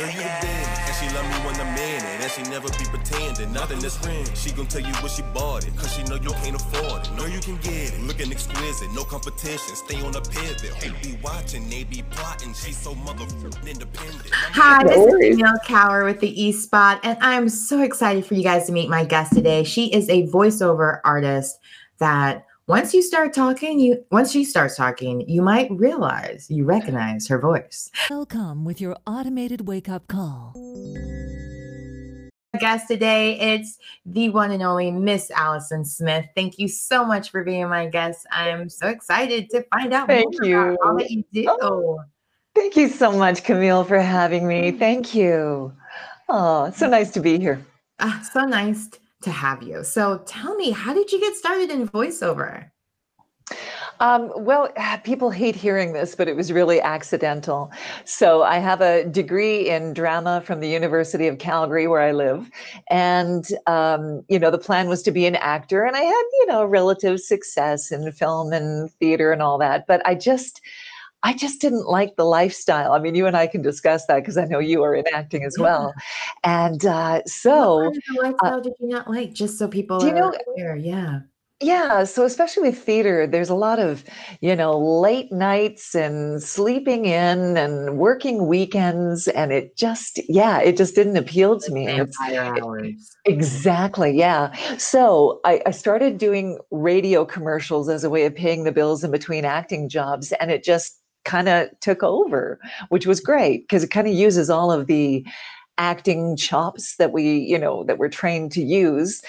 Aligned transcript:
Girl, 0.00 0.08
you 0.08 0.20
a 0.20 0.32
dandy. 0.40 0.80
And 0.88 0.94
she 0.96 1.14
love 1.14 1.28
me 1.28 1.36
when 1.44 1.60
I'm 1.60 1.76
in 1.76 2.02
it. 2.02 2.24
And 2.24 2.30
she 2.30 2.42
never 2.44 2.68
be 2.68 2.86
pretending. 2.86 3.52
Nothing 3.52 3.84
is 3.84 4.00
real. 4.06 4.24
She 4.34 4.50
gon' 4.50 4.66
tell 4.66 4.80
you 4.80 4.94
what 5.02 5.10
she 5.10 5.20
bought 5.34 5.66
it. 5.66 5.76
Cause 5.76 5.92
she 5.94 6.02
know 6.04 6.14
you 6.14 6.30
can't 6.40 6.56
afford 6.56 7.06
it. 7.06 7.12
Know 7.12 7.26
you 7.26 7.38
can 7.40 7.58
get 7.58 7.92
it. 7.92 8.00
Looking 8.00 8.32
exquisite. 8.32 8.90
No 8.94 9.04
competition. 9.04 9.76
Stay 9.76 10.00
on 10.00 10.12
the 10.12 10.22
pivot. 10.22 10.72
Who 10.82 10.92
be 11.06 11.18
watching? 11.22 11.68
They 11.68 11.84
be 11.84 12.02
plotting. 12.08 12.54
She's 12.54 12.78
so 12.78 12.94
motherfucking 12.94 13.68
independent. 13.68 14.30
Hi, 14.32 14.82
this 14.84 14.96
is 14.96 15.36
Camille 15.36 15.58
Kauer 15.66 16.06
with 16.06 16.20
the 16.20 16.42
E 16.42 16.52
Spot, 16.52 16.98
and 17.02 17.18
I'm 17.20 17.50
so 17.50 17.82
excited 17.82 18.24
for 18.24 18.34
you 18.34 18.42
guys 18.42 18.64
to 18.66 18.72
meet 18.72 18.88
my 18.88 19.04
guest 19.04 19.34
today. 19.34 19.64
She 19.64 19.92
is 19.92 20.08
a 20.08 20.26
voiceover 20.28 21.00
artist 21.04 21.58
that 21.98 22.46
once 22.70 22.94
you 22.94 23.02
start 23.02 23.34
talking, 23.34 23.80
you 23.80 24.00
once 24.12 24.30
she 24.30 24.44
starts 24.44 24.76
talking, 24.76 25.28
you 25.28 25.42
might 25.42 25.68
realize 25.72 26.48
you 26.48 26.64
recognize 26.64 27.26
her 27.26 27.36
voice. 27.36 27.90
Welcome 28.08 28.64
with 28.64 28.80
your 28.80 28.96
automated 29.08 29.66
wake 29.66 29.88
up 29.88 30.06
call. 30.06 30.54
Guest 32.60 32.86
today, 32.86 33.40
it's 33.40 33.76
the 34.06 34.28
one 34.28 34.52
and 34.52 34.62
only 34.62 34.92
Miss 34.92 35.32
Allison 35.32 35.84
Smith. 35.84 36.26
Thank 36.36 36.60
you 36.60 36.68
so 36.68 37.04
much 37.04 37.32
for 37.32 37.42
being 37.42 37.68
my 37.68 37.86
guest. 37.86 38.24
I'm 38.30 38.68
so 38.68 38.86
excited 38.86 39.50
to 39.50 39.64
find 39.64 39.92
out 39.92 40.06
Thank 40.06 40.40
more 40.40 40.48
you. 40.48 40.60
about 40.60 40.78
all 40.84 40.96
that 40.96 41.10
you 41.10 41.24
do. 41.32 41.46
Oh. 41.48 41.98
Thank 42.54 42.76
you 42.76 42.86
so 42.86 43.10
much, 43.10 43.42
Camille, 43.42 43.82
for 43.82 43.98
having 43.98 44.46
me. 44.46 44.70
Thank 44.70 45.12
you. 45.12 45.72
Oh, 46.28 46.66
it's 46.66 46.78
so 46.78 46.88
nice 46.88 47.10
to 47.12 47.20
be 47.20 47.36
here. 47.40 47.66
Ah, 47.98 48.24
so 48.32 48.44
nice 48.44 48.88
to 49.22 49.30
have 49.30 49.62
you. 49.62 49.84
So 49.84 50.18
tell 50.26 50.54
me, 50.56 50.70
how 50.70 50.94
did 50.94 51.12
you 51.12 51.20
get 51.20 51.34
started 51.34 51.70
in 51.70 51.88
voiceover? 51.88 52.70
Um, 54.00 54.32
well, 54.34 54.72
people 55.04 55.30
hate 55.30 55.54
hearing 55.54 55.92
this, 55.92 56.14
but 56.14 56.28
it 56.28 56.36
was 56.36 56.52
really 56.52 56.80
accidental. 56.80 57.70
So 58.04 58.42
I 58.42 58.58
have 58.58 58.80
a 58.80 59.04
degree 59.04 59.68
in 59.68 59.92
drama 59.92 60.42
from 60.44 60.60
the 60.60 60.68
University 60.68 61.26
of 61.26 61.38
Calgary, 61.38 61.86
where 61.86 62.00
I 62.00 62.12
live, 62.12 62.50
and 62.88 63.46
um, 63.66 64.24
you 64.28 64.38
know 64.38 64.50
the 64.50 64.58
plan 64.58 64.88
was 64.88 65.02
to 65.02 65.10
be 65.10 65.26
an 65.26 65.36
actor, 65.36 65.84
and 65.84 65.96
I 65.96 66.00
had 66.00 66.24
you 66.40 66.46
know 66.46 66.64
relative 66.64 67.20
success 67.20 67.92
in 67.92 68.10
film 68.12 68.52
and 68.52 68.90
theater 68.92 69.32
and 69.32 69.42
all 69.42 69.58
that, 69.58 69.86
but 69.86 70.04
I 70.06 70.14
just 70.14 70.60
I 71.22 71.34
just 71.34 71.60
didn't 71.60 71.86
like 71.86 72.16
the 72.16 72.24
lifestyle. 72.24 72.92
I 72.92 72.98
mean, 72.98 73.14
you 73.14 73.26
and 73.26 73.36
I 73.36 73.46
can 73.46 73.62
discuss 73.62 74.06
that 74.06 74.16
because 74.20 74.36
I 74.38 74.44
know 74.46 74.58
you 74.58 74.82
are 74.82 74.94
in 74.94 75.04
acting 75.12 75.44
as 75.44 75.56
well. 75.58 75.92
And 76.44 76.84
uh, 76.86 77.22
so, 77.26 77.84
what 77.90 77.94
the 77.94 78.22
lifestyle 78.22 78.60
did 78.60 78.72
you 78.80 78.88
not 78.88 79.08
like? 79.10 79.32
Just 79.34 79.58
so 79.58 79.68
people 79.68 80.00
do 80.00 80.06
you 80.06 80.12
know- 80.14 80.32
aware. 80.56 80.76
Yeah. 80.76 81.20
yeah, 81.60 82.04
so 82.04 82.24
especially 82.24 82.70
with 82.70 82.78
theater, 82.78 83.26
there's 83.26 83.50
a 83.50 83.54
lot 83.54 83.78
of, 83.78 84.02
you 84.40 84.56
know, 84.56 84.78
late 84.78 85.30
nights 85.30 85.94
and 85.94 86.42
sleeping 86.42 87.04
in 87.04 87.58
and 87.58 87.98
working 87.98 88.46
weekends. 88.46 89.28
And 89.28 89.52
it 89.52 89.76
just, 89.76 90.20
yeah, 90.26 90.58
it 90.60 90.78
just 90.78 90.94
didn't 90.94 91.18
appeal 91.18 91.60
to 91.60 91.70
me. 91.70 91.86
It's- 91.86 92.16
Exactly. 93.26 94.12
Yeah. 94.16 94.52
So 94.78 95.40
I, 95.44 95.60
I 95.66 95.70
started 95.72 96.16
doing 96.16 96.58
radio 96.70 97.26
commercials 97.26 97.90
as 97.90 98.04
a 98.04 98.10
way 98.10 98.24
of 98.24 98.34
paying 98.34 98.64
the 98.64 98.72
bills 98.72 99.04
in 99.04 99.10
between 99.10 99.44
acting 99.44 99.90
jobs. 99.90 100.32
And 100.32 100.50
it 100.50 100.64
just 100.64 100.99
kind 101.24 101.48
of 101.48 101.68
took 101.80 102.02
over, 102.02 102.58
which 102.88 103.06
was 103.06 103.20
great 103.20 103.62
because 103.62 103.84
it 103.84 103.90
kind 103.90 104.06
of 104.06 104.14
uses 104.14 104.50
all 104.50 104.72
of 104.72 104.86
the 104.86 105.24
acting 105.80 106.36
chops 106.36 106.96
that 106.96 107.10
we, 107.10 107.38
you 107.38 107.58
know, 107.58 107.84
that 107.84 107.96
we're 107.96 108.10
trained 108.10 108.52
to 108.52 108.62
use. 108.62 109.22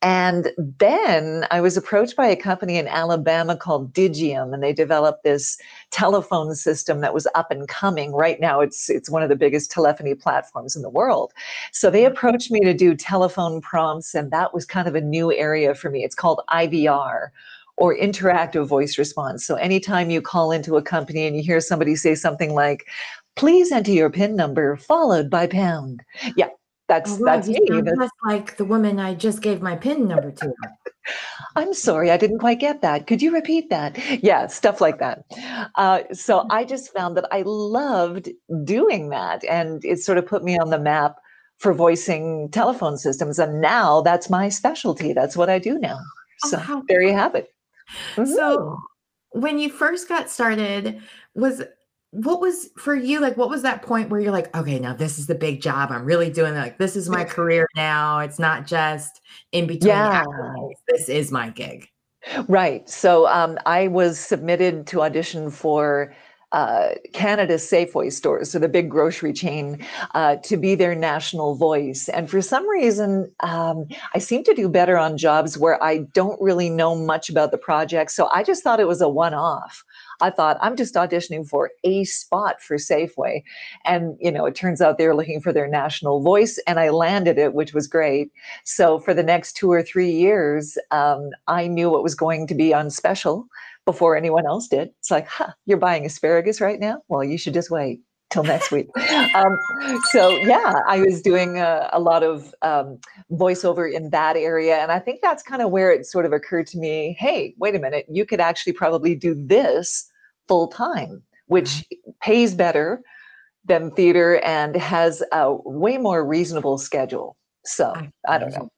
And 0.00 0.52
then 0.56 1.44
I 1.50 1.60
was 1.60 1.76
approached 1.76 2.16
by 2.16 2.26
a 2.28 2.36
company 2.36 2.78
in 2.78 2.88
Alabama 2.88 3.56
called 3.56 3.92
Digium, 3.92 4.54
and 4.54 4.62
they 4.62 4.72
developed 4.72 5.22
this 5.22 5.58
telephone 5.90 6.54
system 6.54 7.02
that 7.02 7.12
was 7.12 7.28
up 7.34 7.50
and 7.50 7.68
coming. 7.68 8.12
Right 8.12 8.40
now, 8.40 8.60
it's 8.60 8.88
it's 8.88 9.10
one 9.10 9.22
of 9.22 9.28
the 9.28 9.36
biggest 9.36 9.70
telephony 9.70 10.14
platforms 10.14 10.74
in 10.74 10.82
the 10.82 10.88
world. 10.88 11.32
So 11.72 11.90
they 11.90 12.04
mm-hmm. 12.04 12.12
approached 12.12 12.50
me 12.50 12.60
to 12.60 12.72
do 12.72 12.94
telephone 12.94 13.60
prompts, 13.60 14.14
and 14.14 14.30
that 14.30 14.54
was 14.54 14.64
kind 14.64 14.88
of 14.88 14.94
a 14.94 15.02
new 15.02 15.32
area 15.32 15.74
for 15.74 15.90
me. 15.90 16.04
It's 16.04 16.14
called 16.14 16.40
IVR 16.48 17.28
or 17.78 17.96
interactive 17.96 18.66
voice 18.66 18.98
response. 18.98 19.46
So 19.46 19.54
anytime 19.54 20.10
you 20.10 20.20
call 20.20 20.50
into 20.52 20.76
a 20.76 20.82
company 20.82 21.26
and 21.26 21.36
you 21.36 21.42
hear 21.42 21.60
somebody 21.60 21.96
say 21.96 22.14
something 22.14 22.54
like, 22.54 22.86
please 23.36 23.70
enter 23.72 23.92
your 23.92 24.10
PIN 24.10 24.34
number 24.36 24.76
followed 24.76 25.30
by 25.30 25.46
pound. 25.46 26.02
Yeah, 26.36 26.48
that's 26.88 27.12
Oh, 27.12 27.16
wow, 27.18 27.36
that's 27.36 27.48
me. 27.48 27.60
That's- 27.70 28.10
like 28.26 28.56
the 28.56 28.64
woman 28.64 28.98
I 28.98 29.14
just 29.14 29.42
gave 29.42 29.62
my 29.62 29.76
pin 29.76 30.08
number 30.08 30.32
to. 30.32 30.52
I'm 31.56 31.72
sorry, 31.72 32.10
I 32.10 32.16
didn't 32.16 32.38
quite 32.40 32.58
get 32.60 32.82
that. 32.82 33.06
Could 33.06 33.22
you 33.22 33.32
repeat 33.32 33.70
that? 33.70 33.96
Yeah, 34.22 34.46
stuff 34.48 34.80
like 34.80 34.98
that. 34.98 35.24
Uh, 35.76 36.00
so 36.12 36.46
I 36.50 36.64
just 36.64 36.92
found 36.92 37.16
that 37.16 37.26
I 37.32 37.42
loved 37.46 38.28
doing 38.64 39.08
that, 39.10 39.44
and 39.44 39.84
it 39.84 40.00
sort 40.00 40.18
of 40.18 40.26
put 40.26 40.44
me 40.44 40.58
on 40.58 40.70
the 40.70 40.78
map 40.78 41.16
for 41.58 41.72
voicing 41.72 42.50
telephone 42.50 42.98
systems. 42.98 43.38
And 43.38 43.60
now 43.60 44.00
that's 44.02 44.28
my 44.30 44.48
specialty. 44.48 45.12
That's 45.12 45.36
what 45.36 45.48
I 45.48 45.58
do 45.58 45.78
now. 45.78 45.98
Oh, 46.44 46.48
So 46.50 46.56
how 46.58 46.82
there 46.88 47.02
you 47.02 47.14
have 47.14 47.34
it. 47.34 47.52
Mhm. 48.16 48.26
So 48.26 48.78
when 49.30 49.58
you 49.58 49.70
first 49.70 50.08
got 50.08 50.30
started, 50.30 51.00
was 51.34 51.62
what 52.10 52.40
was 52.40 52.70
for 52.78 52.94
you 52.94 53.20
like 53.20 53.36
what 53.36 53.50
was 53.50 53.62
that 53.62 53.82
point 53.82 54.08
where 54.08 54.18
you're 54.18 54.32
like, 54.32 54.54
okay, 54.56 54.78
now 54.78 54.94
this 54.94 55.18
is 55.18 55.26
the 55.26 55.34
big 55.34 55.60
job. 55.60 55.90
I'm 55.92 56.04
really 56.04 56.30
doing 56.30 56.54
it. 56.54 56.58
Like 56.58 56.78
this 56.78 56.96
is 56.96 57.08
my 57.10 57.24
career 57.24 57.66
now. 57.76 58.20
It's 58.20 58.38
not 58.38 58.66
just 58.66 59.20
in 59.52 59.66
between 59.66 59.88
Yeah. 59.90 60.24
This 60.88 61.08
is 61.08 61.30
my 61.30 61.50
gig. 61.50 61.88
Right. 62.48 62.88
So 62.88 63.26
um, 63.28 63.58
I 63.66 63.88
was 63.88 64.18
submitted 64.18 64.86
to 64.88 65.02
audition 65.02 65.50
for 65.50 66.14
uh, 66.52 66.90
Canada's 67.12 67.62
Safeway 67.62 68.12
stores, 68.12 68.50
so 68.50 68.58
the 68.58 68.68
big 68.68 68.88
grocery 68.90 69.32
chain, 69.32 69.84
uh, 70.14 70.36
to 70.36 70.56
be 70.56 70.74
their 70.74 70.94
national 70.94 71.54
voice. 71.54 72.08
And 72.08 72.30
for 72.30 72.40
some 72.40 72.66
reason, 72.68 73.30
um, 73.40 73.86
I 74.14 74.18
seem 74.18 74.44
to 74.44 74.54
do 74.54 74.68
better 74.68 74.96
on 74.96 75.18
jobs 75.18 75.58
where 75.58 75.82
I 75.82 75.98
don't 75.98 76.40
really 76.40 76.70
know 76.70 76.94
much 76.94 77.28
about 77.28 77.50
the 77.50 77.58
project. 77.58 78.10
So 78.12 78.28
I 78.32 78.42
just 78.42 78.62
thought 78.62 78.80
it 78.80 78.88
was 78.88 79.00
a 79.00 79.08
one 79.08 79.34
off. 79.34 79.84
I 80.20 80.30
thought 80.30 80.58
I'm 80.60 80.74
just 80.74 80.94
auditioning 80.94 81.46
for 81.46 81.70
a 81.84 82.04
spot 82.04 82.60
for 82.60 82.76
Safeway. 82.76 83.42
And, 83.84 84.16
you 84.18 84.32
know, 84.32 84.46
it 84.46 84.54
turns 84.54 84.80
out 84.80 84.98
they 84.98 85.06
were 85.06 85.14
looking 85.14 85.40
for 85.40 85.52
their 85.52 85.68
national 85.68 86.22
voice, 86.22 86.58
and 86.66 86.80
I 86.80 86.88
landed 86.88 87.38
it, 87.38 87.54
which 87.54 87.74
was 87.74 87.86
great. 87.86 88.32
So 88.64 88.98
for 88.98 89.14
the 89.14 89.22
next 89.22 89.52
two 89.52 89.70
or 89.70 89.82
three 89.82 90.10
years, 90.10 90.76
um, 90.90 91.30
I 91.46 91.68
knew 91.68 91.90
what 91.90 92.02
was 92.02 92.14
going 92.14 92.46
to 92.48 92.54
be 92.54 92.74
on 92.74 92.90
special 92.90 93.46
before 93.88 94.14
anyone 94.14 94.44
else 94.44 94.68
did. 94.68 94.90
It's 94.98 95.10
like, 95.10 95.26
huh, 95.26 95.52
you're 95.64 95.78
buying 95.78 96.04
asparagus 96.04 96.60
right 96.60 96.78
now? 96.78 97.00
Well, 97.08 97.24
you 97.24 97.38
should 97.38 97.54
just 97.54 97.70
wait 97.70 98.00
till 98.28 98.44
next 98.44 98.70
week. 98.70 98.86
um, 99.34 99.58
so 100.10 100.36
yeah, 100.40 100.74
I 100.86 101.00
was 101.00 101.22
doing 101.22 101.56
a, 101.56 101.88
a 101.94 101.98
lot 101.98 102.22
of 102.22 102.54
um, 102.60 102.98
voiceover 103.32 103.90
in 103.90 104.10
that 104.10 104.36
area, 104.36 104.76
and 104.76 104.92
I 104.92 104.98
think 104.98 105.20
that's 105.22 105.42
kind 105.42 105.62
of 105.62 105.70
where 105.70 105.90
it 105.90 106.04
sort 106.04 106.26
of 106.26 106.34
occurred 106.34 106.66
to 106.66 106.78
me. 106.78 107.16
Hey, 107.18 107.54
wait 107.56 107.74
a 107.74 107.78
minute, 107.78 108.04
you 108.10 108.26
could 108.26 108.40
actually 108.40 108.74
probably 108.74 109.14
do 109.14 109.34
this 109.34 110.06
full 110.48 110.68
time, 110.68 111.22
which 111.46 111.86
pays 112.20 112.54
better 112.54 113.00
than 113.64 113.90
theater 113.92 114.38
and 114.44 114.76
has 114.76 115.22
a 115.32 115.54
way 115.64 115.96
more 115.96 116.26
reasonable 116.26 116.76
schedule. 116.76 117.38
So 117.64 117.94
I 118.28 118.36
don't 118.36 118.52
know. 118.52 118.68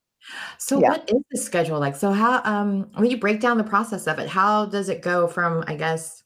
So 0.59 0.79
Yeah. 0.79 0.91
what 0.91 1.09
is 1.11 1.23
the 1.31 1.39
schedule 1.39 1.81
like? 1.81 1.97
So 1.97 2.13
how 2.13 2.43
um 2.45 2.91
when 2.95 3.11
you 3.11 3.19
break 3.19 3.41
down 3.41 3.59
the 3.59 3.65
process 3.65 4.07
of 4.07 4.19
it, 4.19 4.29
how 4.29 4.67
does 4.67 4.89
it 4.89 5.03
go 5.03 5.27
from 5.27 5.65
I 5.67 5.75
guess 5.77 6.23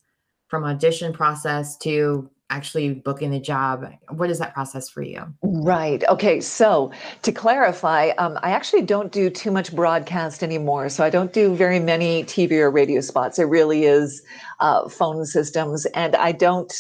from 0.49 0.65
audition 0.65 1.13
process 1.13 1.77
to 1.79 2.31
actually 2.51 2.95
booking 2.95 3.31
the 3.31 3.41
job? 3.41 3.87
What 4.11 4.31
is 4.31 4.39
that 4.39 4.55
process 4.55 4.89
for 4.89 5.03
you? 5.03 5.35
Right. 5.43 6.03
Okay. 6.09 6.41
So 6.41 6.91
to 7.23 7.31
clarify, 7.31 8.11
um, 8.17 8.39
I 8.43 8.53
actually 8.53 8.81
don't 8.83 9.13
do 9.13 9.29
too 9.29 9.51
much 9.51 9.75
broadcast 9.75 10.43
anymore. 10.43 10.89
So 10.89 11.05
I 11.05 11.11
don't 11.11 11.35
do 11.35 11.55
very 11.55 11.79
many 11.81 12.25
TV 12.25 12.53
or 12.53 12.71
radio 12.71 13.03
spots. 13.03 13.39
It 13.39 13.45
really 13.45 13.85
is 13.85 14.23
uh, 14.61 14.89
phone 14.89 15.27
systems, 15.27 15.85
and 15.87 16.17
I 16.17 16.33
don't 16.33 16.73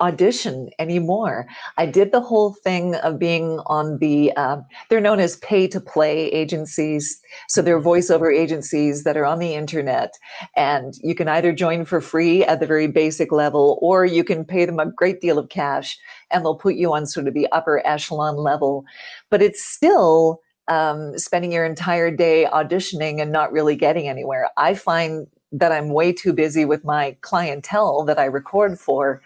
audition 0.00 0.70
anymore. 0.78 1.46
I 1.76 1.86
did 1.86 2.12
the 2.12 2.20
whole 2.20 2.54
thing 2.54 2.94
of 2.96 3.18
being 3.18 3.60
on 3.66 3.98
the, 3.98 4.32
uh, 4.36 4.58
they're 4.88 5.00
known 5.00 5.20
as 5.20 5.36
pay 5.36 5.68
to 5.68 5.80
play 5.80 6.28
agencies. 6.28 7.20
So 7.48 7.62
they're 7.62 7.80
voiceover 7.80 8.34
agencies 8.34 9.04
that 9.04 9.16
are 9.16 9.26
on 9.26 9.38
the 9.38 9.54
internet, 9.54 10.14
and 10.56 10.94
you 11.02 11.14
can 11.14 11.28
either 11.28 11.52
join 11.52 11.84
for 11.84 12.00
free 12.00 12.44
at 12.44 12.60
the 12.60 12.66
very 12.66 12.86
basic 12.86 13.32
level, 13.32 13.78
or 13.82 14.04
you 14.04 14.24
can 14.24 14.44
pay 14.44 14.64
them 14.64 14.78
a 14.78 14.90
great 14.90 15.20
deal 15.20 15.38
of 15.38 15.48
cash 15.48 15.98
and 16.30 16.44
they'll 16.44 16.54
put 16.56 16.76
you 16.76 16.92
on 16.92 17.06
sort 17.06 17.28
of 17.28 17.34
the 17.34 17.48
upper 17.52 17.84
echelon 17.86 18.36
level. 18.36 18.84
But 19.30 19.42
it's 19.42 19.62
still 19.62 20.40
um, 20.68 21.18
spending 21.18 21.52
your 21.52 21.64
entire 21.64 22.10
day 22.10 22.46
auditioning 22.50 23.20
and 23.20 23.32
not 23.32 23.52
really 23.52 23.76
getting 23.76 24.08
anywhere. 24.08 24.50
I 24.56 24.74
find 24.74 25.26
that 25.52 25.72
I'm 25.72 25.88
way 25.88 26.12
too 26.12 26.32
busy 26.32 26.64
with 26.64 26.84
my 26.84 27.16
clientele 27.22 28.04
that 28.04 28.18
I 28.18 28.26
record 28.26 28.78
for 28.78 29.20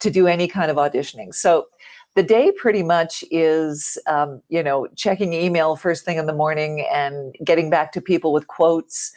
to 0.00 0.10
do 0.10 0.26
any 0.26 0.48
kind 0.48 0.70
of 0.70 0.76
auditioning. 0.76 1.34
So 1.34 1.66
the 2.16 2.22
day 2.22 2.52
pretty 2.56 2.82
much 2.82 3.22
is, 3.30 3.96
um, 4.06 4.42
you 4.48 4.62
know, 4.62 4.88
checking 4.96 5.32
email 5.32 5.76
first 5.76 6.04
thing 6.04 6.18
in 6.18 6.26
the 6.26 6.32
morning 6.32 6.86
and 6.92 7.34
getting 7.44 7.70
back 7.70 7.92
to 7.92 8.00
people 8.00 8.32
with 8.32 8.46
quotes. 8.48 9.12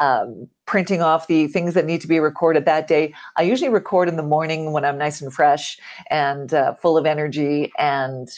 Um, 0.00 0.48
printing 0.64 1.02
off 1.02 1.26
the 1.26 1.48
things 1.48 1.74
that 1.74 1.84
need 1.84 2.00
to 2.02 2.06
be 2.06 2.20
recorded 2.20 2.66
that 2.66 2.86
day. 2.86 3.12
I 3.36 3.42
usually 3.42 3.68
record 3.68 4.08
in 4.08 4.14
the 4.14 4.22
morning 4.22 4.70
when 4.70 4.84
I'm 4.84 4.96
nice 4.96 5.20
and 5.20 5.34
fresh 5.34 5.76
and 6.08 6.54
uh, 6.54 6.74
full 6.74 6.96
of 6.96 7.04
energy, 7.04 7.72
and 7.76 8.28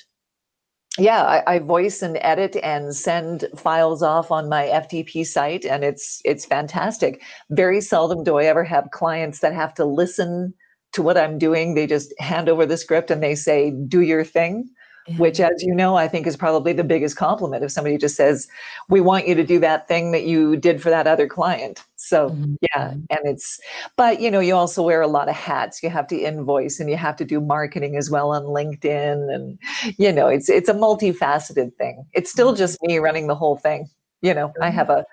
yeah, 0.98 1.22
I, 1.22 1.54
I, 1.54 1.58
voice 1.58 2.00
and 2.00 2.18
edit 2.22 2.56
and 2.62 2.96
send 2.96 3.44
files 3.56 4.02
off 4.02 4.30
on 4.30 4.48
my 4.48 4.64
FTP 4.64 5.26
site, 5.26 5.66
and 5.66 5.84
it's 5.84 6.22
it's 6.24 6.46
fantastic. 6.46 7.22
Very 7.50 7.82
seldom 7.82 8.24
do 8.24 8.38
I 8.38 8.44
ever 8.44 8.64
have 8.64 8.90
clients 8.90 9.40
that 9.40 9.52
have 9.52 9.74
to 9.74 9.84
listen 9.84 10.54
to 10.92 11.02
what 11.02 11.16
I'm 11.16 11.38
doing. 11.38 11.74
They 11.74 11.86
just 11.86 12.12
hand 12.18 12.48
over 12.48 12.66
the 12.66 12.76
script 12.76 13.10
and 13.10 13.22
they 13.22 13.34
say, 13.34 13.70
"Do 13.70 14.00
your 14.00 14.24
thing." 14.24 14.70
which 15.16 15.40
as 15.40 15.62
you 15.62 15.74
know 15.74 15.96
i 15.96 16.06
think 16.06 16.26
is 16.26 16.36
probably 16.36 16.72
the 16.72 16.84
biggest 16.84 17.16
compliment 17.16 17.64
if 17.64 17.70
somebody 17.70 17.96
just 17.96 18.16
says 18.16 18.46
we 18.88 19.00
want 19.00 19.26
you 19.26 19.34
to 19.34 19.44
do 19.44 19.58
that 19.58 19.88
thing 19.88 20.12
that 20.12 20.24
you 20.24 20.56
did 20.56 20.80
for 20.82 20.90
that 20.90 21.06
other 21.06 21.26
client 21.26 21.84
so 21.96 22.30
mm-hmm. 22.30 22.54
yeah 22.62 22.90
and 22.90 23.20
it's 23.24 23.58
but 23.96 24.20
you 24.20 24.30
know 24.30 24.40
you 24.40 24.54
also 24.54 24.82
wear 24.82 25.00
a 25.00 25.06
lot 25.06 25.28
of 25.28 25.34
hats 25.34 25.82
you 25.82 25.90
have 25.90 26.06
to 26.06 26.16
invoice 26.16 26.78
and 26.78 26.90
you 26.90 26.96
have 26.96 27.16
to 27.16 27.24
do 27.24 27.40
marketing 27.40 27.96
as 27.96 28.10
well 28.10 28.30
on 28.30 28.42
linkedin 28.42 29.32
and 29.34 29.58
you 29.98 30.12
know 30.12 30.28
it's 30.28 30.48
it's 30.48 30.68
a 30.68 30.74
multifaceted 30.74 31.74
thing 31.76 32.04
it's 32.12 32.30
still 32.30 32.48
mm-hmm. 32.48 32.58
just 32.58 32.78
me 32.82 32.98
running 32.98 33.26
the 33.26 33.34
whole 33.34 33.56
thing 33.56 33.88
you 34.22 34.34
know 34.34 34.52
i 34.60 34.70
have 34.70 34.90
a 34.90 35.04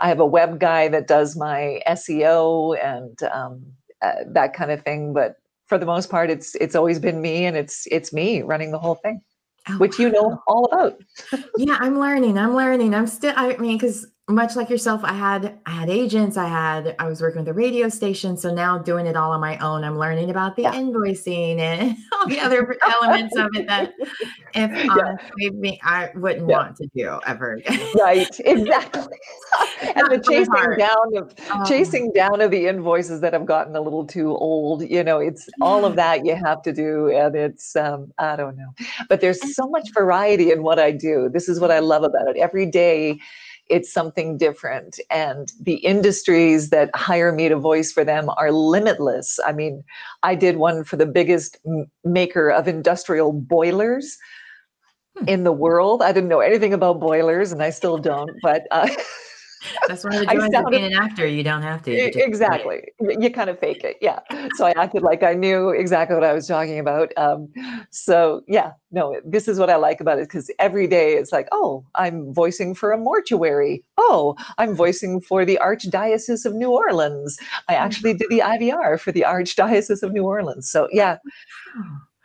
i 0.00 0.08
have 0.08 0.20
a 0.20 0.26
web 0.26 0.58
guy 0.58 0.88
that 0.88 1.06
does 1.06 1.36
my 1.36 1.80
seo 1.88 2.76
and 2.84 3.22
um, 3.32 3.64
uh, 4.06 4.24
that 4.28 4.54
kind 4.54 4.70
of 4.70 4.82
thing 4.82 5.12
but 5.12 5.36
for 5.66 5.78
the 5.78 5.86
most 5.86 6.10
part 6.10 6.30
it's 6.30 6.54
it's 6.56 6.74
always 6.74 6.98
been 6.98 7.20
me 7.20 7.44
and 7.44 7.56
it's 7.56 7.86
it's 7.90 8.12
me 8.12 8.42
running 8.42 8.70
the 8.70 8.78
whole 8.78 8.96
thing 8.96 9.20
oh, 9.68 9.78
which 9.78 9.98
you 9.98 10.10
know 10.10 10.40
all 10.46 10.66
about. 10.66 10.98
yeah, 11.56 11.76
I'm 11.80 11.98
learning. 11.98 12.38
I'm 12.38 12.54
learning. 12.54 12.94
I'm 12.94 13.06
still. 13.06 13.32
I 13.36 13.56
mean, 13.56 13.76
because 13.76 14.06
much 14.28 14.56
like 14.56 14.68
yourself, 14.68 15.02
I 15.04 15.12
had 15.12 15.56
I 15.66 15.70
had 15.70 15.88
agents. 15.88 16.36
I 16.36 16.48
had 16.48 16.96
I 16.98 17.06
was 17.06 17.20
working 17.20 17.42
with 17.42 17.48
a 17.48 17.52
radio 17.52 17.88
station. 17.88 18.36
So 18.36 18.52
now 18.52 18.76
doing 18.76 19.06
it 19.06 19.14
all 19.14 19.30
on 19.30 19.40
my 19.40 19.56
own, 19.58 19.84
I'm 19.84 19.96
learning 19.96 20.30
about 20.30 20.56
the 20.56 20.62
yeah. 20.62 20.72
invoicing 20.72 21.60
and 21.60 21.96
all 22.12 22.26
the 22.26 22.40
other 22.40 22.76
elements 23.02 23.36
of 23.36 23.50
it 23.54 23.68
that, 23.68 23.92
if 24.00 24.70
yeah. 24.70 24.88
honestly, 24.90 25.50
me, 25.50 25.78
I 25.84 26.10
wouldn't 26.16 26.48
yeah. 26.48 26.56
want 26.56 26.76
to 26.78 26.88
do 26.92 27.20
ever 27.24 27.54
again. 27.54 27.88
right. 28.00 28.40
Exactly. 28.40 29.16
and 29.94 30.08
the 30.10 30.18
chasing 30.18 30.76
down 30.76 31.16
of 31.16 31.50
um, 31.52 31.64
chasing 31.64 32.10
down 32.12 32.40
of 32.40 32.50
the 32.50 32.66
invoices 32.66 33.20
that 33.20 33.32
have 33.32 33.46
gotten 33.46 33.76
a 33.76 33.80
little 33.80 34.04
too 34.04 34.36
old. 34.36 34.82
You 34.82 35.04
know, 35.04 35.20
it's 35.20 35.48
all 35.60 35.84
of 35.84 35.94
that 35.96 36.26
you 36.26 36.34
have 36.34 36.62
to 36.62 36.72
do, 36.72 37.10
and 37.10 37.36
it's 37.36 37.76
um, 37.76 38.12
I 38.18 38.34
don't 38.34 38.56
know, 38.56 38.74
but 39.08 39.20
there's 39.20 39.54
so 39.54 39.68
much 39.68 39.92
variety 39.94 40.50
in 40.50 40.64
what 40.64 40.80
I 40.80 40.90
do. 40.90 41.28
This 41.32 41.48
is 41.48 41.60
what 41.60 41.70
I 41.70 41.78
love 41.78 42.02
about 42.02 42.26
it. 42.28 42.36
Every 42.38 42.66
day 42.66 43.20
it's 43.68 43.92
something 43.92 44.38
different. 44.38 44.98
And 45.10 45.52
the 45.60 45.76
industries 45.76 46.70
that 46.70 46.90
hire 46.94 47.32
me 47.32 47.48
to 47.48 47.56
voice 47.56 47.92
for 47.92 48.04
them 48.04 48.30
are 48.36 48.52
limitless. 48.52 49.38
I 49.44 49.52
mean, 49.52 49.82
I 50.22 50.34
did 50.34 50.56
one 50.56 50.84
for 50.84 50.96
the 50.96 51.06
biggest 51.06 51.58
maker 52.04 52.50
of 52.50 52.68
industrial 52.68 53.32
boilers 53.32 54.16
hmm. 55.18 55.28
in 55.28 55.44
the 55.44 55.52
world. 55.52 56.02
I 56.02 56.12
didn't 56.12 56.28
know 56.28 56.40
anything 56.40 56.72
about 56.72 57.00
boilers, 57.00 57.52
and 57.52 57.62
I 57.62 57.70
still 57.70 57.98
don't, 57.98 58.30
but. 58.42 58.62
Uh, 58.70 58.88
That's 59.88 60.04
one 60.04 60.14
of 60.14 60.20
the 60.20 60.26
joys 60.26 60.50
of 60.54 60.70
being 60.70 60.84
an 60.84 60.94
actor. 60.94 61.26
You 61.26 61.42
don't 61.42 61.62
have 61.62 61.82
to. 61.82 61.92
exactly. 61.92 62.82
You 63.00 63.30
kind 63.30 63.50
of 63.50 63.58
fake 63.58 63.84
it. 63.84 63.96
Yeah. 64.00 64.20
So 64.56 64.66
I 64.66 64.72
acted 64.72 65.02
like 65.02 65.22
I 65.22 65.34
knew 65.34 65.70
exactly 65.70 66.14
what 66.14 66.24
I 66.24 66.32
was 66.32 66.46
talking 66.46 66.78
about. 66.78 67.12
Um, 67.16 67.48
so 67.90 68.42
yeah, 68.46 68.72
no, 68.90 69.20
this 69.24 69.48
is 69.48 69.58
what 69.58 69.70
I 69.70 69.76
like 69.76 70.00
about 70.00 70.18
it 70.18 70.28
because 70.28 70.50
every 70.58 70.86
day 70.86 71.14
it's 71.14 71.32
like, 71.32 71.48
oh, 71.52 71.84
I'm 71.94 72.32
voicing 72.32 72.74
for 72.74 72.92
a 72.92 72.98
mortuary. 72.98 73.84
Oh, 73.96 74.36
I'm 74.58 74.74
voicing 74.74 75.20
for 75.20 75.44
the 75.44 75.58
Archdiocese 75.62 76.44
of 76.44 76.54
New 76.54 76.70
Orleans. 76.70 77.38
I 77.68 77.74
actually 77.74 78.14
did 78.14 78.28
the 78.30 78.40
IVR 78.40 79.00
for 79.00 79.12
the 79.12 79.24
Archdiocese 79.26 80.02
of 80.02 80.12
New 80.12 80.24
Orleans. 80.24 80.70
So 80.70 80.88
yeah. 80.92 81.18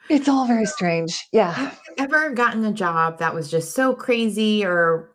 It's 0.10 0.28
all 0.28 0.46
very 0.46 0.66
strange. 0.66 1.28
Yeah. 1.32 1.54
Have 1.54 1.80
you 1.98 2.04
ever 2.04 2.32
gotten 2.32 2.66
a 2.66 2.74
job 2.74 3.20
that 3.20 3.34
was 3.34 3.50
just 3.50 3.74
so 3.74 3.96
crazy 3.96 4.66
or 4.66 5.10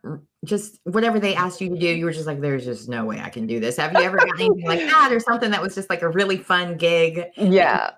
just 0.46 0.80
whatever 0.84 1.20
they 1.20 1.34
asked 1.34 1.60
you 1.60 1.68
to 1.68 1.78
do, 1.78 1.86
you 1.86 2.04
were 2.04 2.12
just 2.12 2.26
like, 2.26 2.40
there's 2.40 2.64
just 2.64 2.88
no 2.88 3.04
way 3.04 3.20
I 3.20 3.28
can 3.28 3.46
do 3.46 3.60
this. 3.60 3.76
Have 3.76 3.92
you 3.92 4.00
ever 4.00 4.16
gotten 4.16 4.34
anything 4.40 4.66
like 4.66 4.80
that 4.80 5.12
or 5.12 5.20
something 5.20 5.50
that 5.50 5.60
was 5.60 5.74
just 5.74 5.90
like 5.90 6.02
a 6.02 6.08
really 6.08 6.38
fun 6.38 6.76
gig? 6.76 7.24
Yeah. 7.36 7.90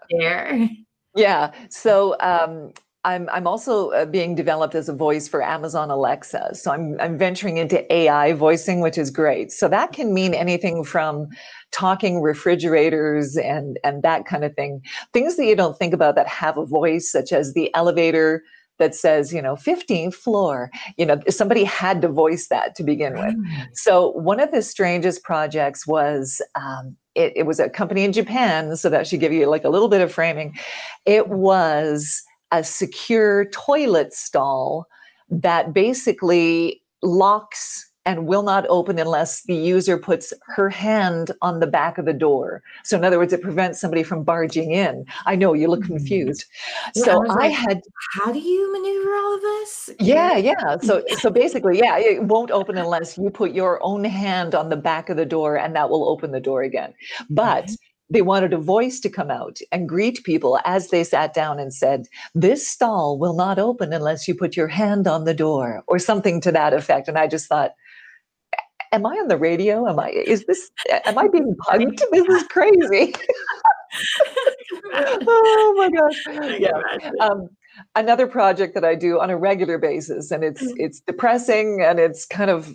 Yeah. 1.15 1.53
So 1.71 2.17
um, 2.21 2.73
I'm 3.05 3.29
I'm 3.33 3.47
also 3.47 3.91
uh, 3.91 4.05
being 4.05 4.35
developed 4.35 4.75
as 4.75 4.89
a 4.89 4.95
voice 4.95 5.29
for 5.29 5.43
Amazon 5.43 5.91
Alexa. 5.91 6.55
So 6.55 6.73
I'm 6.73 6.97
I'm 7.01 7.17
venturing 7.17 7.57
into 7.57 7.91
AI 7.93 8.33
voicing, 8.33 8.81
which 8.81 8.99
is 8.99 9.11
great. 9.11 9.53
So 9.53 9.69
that 9.69 9.93
can 9.93 10.13
mean 10.13 10.35
anything 10.35 10.85
from 10.85 11.29
talking 11.71 12.21
refrigerators 12.21 13.37
and 13.37 13.79
and 13.85 14.03
that 14.03 14.27
kind 14.27 14.45
of 14.45 14.55
thing. 14.55 14.83
Things 15.13 15.37
that 15.37 15.47
you 15.47 15.57
don't 15.57 15.79
think 15.79 15.95
about 15.95 16.17
that 16.17 16.27
have 16.29 16.59
a 16.59 16.67
voice, 16.67 17.11
such 17.11 17.33
as 17.33 17.55
the 17.55 17.73
elevator 17.75 18.43
that 18.79 18.95
says, 18.95 19.33
you 19.33 19.43
know, 19.43 19.55
15th 19.55 20.15
floor. 20.15 20.71
You 20.97 21.07
know, 21.07 21.21
somebody 21.29 21.65
had 21.65 22.01
to 22.03 22.09
voice 22.09 22.49
that 22.49 22.75
to 22.77 22.83
begin 22.83 23.15
with. 23.15 23.35
So 23.75 24.11
one 24.13 24.41
of 24.41 24.51
the 24.53 24.63
strangest 24.63 25.23
projects 25.23 25.87
was 25.87 26.41
um, 26.55 26.97
it, 27.15 27.33
it 27.37 27.43
was 27.47 27.59
a 27.61 27.69
company 27.69 28.05
in 28.05 28.13
Japan, 28.13 28.77
so 28.77 28.89
that 28.89 29.07
should 29.07 29.21
give 29.21 29.33
you 29.33 29.47
like 29.47 29.65
a 29.65 29.69
little 29.69 29.89
bit 29.89 30.01
of 30.01 30.13
framing. 30.13 30.57
It 31.05 31.29
was 31.29 32.23
a 32.53 32.65
secure 32.65 33.47
toilet 33.47 34.15
stall 34.15 34.87
that 35.31 35.75
basically 35.75 36.83
locks 37.03 37.88
and 38.09 38.27
will 38.27 38.43
not 38.43 38.65
open 38.71 38.99
unless 38.99 39.43
the 39.43 39.55
user 39.55 39.99
puts 39.99 40.33
her 40.47 40.71
hand 40.71 41.31
on 41.43 41.61
the 41.61 41.67
back 41.67 41.99
of 41.99 42.07
the 42.07 42.15
door. 42.15 42.63
So, 42.83 42.97
in 42.97 43.05
other 43.05 43.19
words, 43.19 43.35
it 43.35 43.43
prevents 43.43 43.79
somebody 43.79 44.03
from 44.03 44.25
barging 44.25 44.73
in. 44.73 45.05
I 45.27 45.37
know 45.37 45.53
you 45.53 45.69
look 45.69 45.81
mm-hmm. 45.81 45.99
confused. 45.99 46.47
Yeah, 46.97 47.05
so 47.05 47.27
I, 47.29 47.45
I 47.45 47.47
had. 47.49 47.83
How 48.15 48.33
do 48.33 48.39
you 48.39 48.73
maneuver 48.73 49.15
all 49.15 49.35
of 49.35 49.41
this? 49.43 49.91
Yeah, 50.01 50.39
yeah. 50.39 50.79
So, 50.81 51.05
so 51.19 51.29
basically, 51.29 51.79
yeah, 51.79 51.99
it 51.99 52.25
won't 52.25 52.51
open 52.51 52.79
unless 52.79 53.19
you 53.19 53.29
put 53.29 53.53
your 53.53 53.79
own 53.83 54.05
hand 54.05 54.55
on 54.55 54.71
the 54.71 54.77
back 54.77 55.11
of 55.11 55.19
the 55.19 55.27
door, 55.27 55.59
and 55.59 55.77
that 55.77 55.91
will 55.91 56.09
open 56.09 56.33
the 56.33 56.41
door 56.41 56.63
again. 56.63 56.95
But 57.29 57.65
okay 57.65 57.77
they 58.11 58.23
wanted 58.23 58.55
a 58.55 58.59
voice 58.59 59.01
to 59.01 59.11
come 59.11 59.31
out 59.31 59.59
and 59.71 59.89
greet 59.89 60.25
people 60.25 60.59
as 60.65 60.89
they 60.89 61.05
sat 61.05 61.35
down 61.35 61.59
and 61.59 61.75
said, 61.75 62.07
This 62.35 62.67
stall 62.67 63.19
will 63.19 63.35
not 63.35 63.59
open 63.59 63.93
unless 63.93 64.27
you 64.27 64.35
put 64.35 64.57
your 64.57 64.69
hand 64.69 65.07
on 65.07 65.25
the 65.25 65.35
door, 65.35 65.83
or 65.87 65.99
something 65.99 66.41
to 66.41 66.53
that 66.53 66.73
effect. 66.73 67.09
And 67.09 67.19
I 67.19 67.27
just 67.27 67.49
thought, 67.49 67.73
am 68.93 69.07
I 69.07 69.11
on 69.11 69.29
the 69.29 69.37
radio? 69.37 69.89
Am 69.89 69.99
I, 69.99 70.11
is 70.11 70.45
this, 70.47 70.71
am 71.07 71.19
I 71.19 71.29
being 71.29 71.55
punked? 71.67 72.01
This 72.11 72.27
is 72.27 72.43
crazy. 72.45 73.15
oh 74.95 75.75
my 75.77 75.91
gosh. 75.91 76.25
Yeah. 76.59 76.81
Um, 77.21 77.49
another 77.95 78.27
project 78.27 78.75
that 78.75 78.85
I 78.85 78.95
do 78.95 79.21
on 79.21 79.31
a 79.31 79.37
regular 79.37 79.79
basis, 79.79 80.31
and 80.31 80.45
it's, 80.45 80.63
mm. 80.63 80.75
it's 80.77 81.01
depressing 81.01 81.83
and 81.83 81.99
it's 81.99 82.27
kind 82.27 82.51
of 82.51 82.75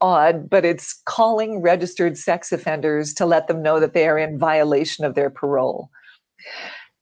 odd, 0.00 0.50
but 0.50 0.64
it's 0.64 1.00
calling 1.06 1.60
registered 1.60 2.18
sex 2.18 2.52
offenders 2.52 3.14
to 3.14 3.24
let 3.24 3.46
them 3.46 3.62
know 3.62 3.80
that 3.80 3.94
they 3.94 4.08
are 4.08 4.18
in 4.18 4.38
violation 4.38 5.04
of 5.04 5.14
their 5.14 5.30
parole. 5.30 5.88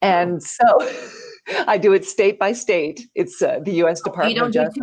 And 0.02 0.42
so 0.42 0.64
I 1.66 1.78
do 1.78 1.92
it 1.92 2.04
state 2.04 2.38
by 2.38 2.52
state. 2.52 3.08
It's 3.14 3.42
uh, 3.42 3.60
the 3.64 3.72
U.S. 3.72 4.00
Department 4.02 4.38
oh, 4.38 4.46
of 4.46 4.52
Justice. 4.52 4.82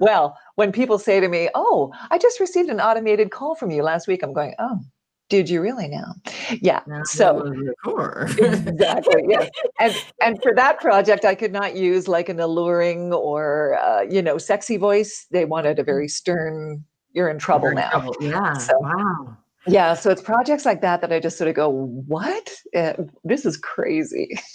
well, 0.00 0.38
when 0.56 0.72
people 0.72 0.98
say 0.98 1.20
to 1.20 1.28
me, 1.28 1.48
"Oh, 1.54 1.92
I 2.10 2.18
just 2.18 2.40
received 2.40 2.68
an 2.68 2.80
automated 2.80 3.30
call 3.30 3.54
from 3.54 3.70
you 3.70 3.82
last 3.82 4.08
week," 4.08 4.22
I'm 4.22 4.32
going, 4.32 4.54
"Oh, 4.58 4.80
did 5.28 5.48
you 5.48 5.60
really 5.62 5.88
now?" 5.88 6.14
Yeah. 6.60 6.80
so 7.04 7.52
exactly, 7.84 9.24
yes. 9.28 9.50
And 9.80 9.94
and 10.22 10.42
for 10.42 10.54
that 10.54 10.80
project, 10.80 11.24
I 11.24 11.34
could 11.34 11.52
not 11.52 11.76
use 11.76 12.08
like 12.08 12.28
an 12.28 12.40
alluring 12.40 13.12
or 13.12 13.78
uh, 13.78 14.02
you 14.02 14.22
know 14.22 14.38
sexy 14.38 14.76
voice. 14.76 15.26
They 15.30 15.44
wanted 15.44 15.78
a 15.78 15.84
very 15.84 16.08
stern. 16.08 16.84
You're 17.12 17.28
in 17.28 17.38
trouble 17.38 17.64
You're 17.64 17.72
in 17.72 17.78
now. 17.78 17.90
Trouble. 17.90 18.16
Yeah. 18.20 18.52
So, 18.54 18.78
wow. 18.80 19.36
Yeah, 19.66 19.94
so 19.94 20.10
it's 20.10 20.22
projects 20.22 20.64
like 20.64 20.80
that 20.80 21.02
that 21.02 21.12
I 21.12 21.20
just 21.20 21.38
sort 21.38 21.48
of 21.48 21.54
go, 21.54 21.68
"What? 21.68 22.50
Uh, 22.74 22.94
this 23.24 23.46
is 23.46 23.56
crazy." 23.56 24.38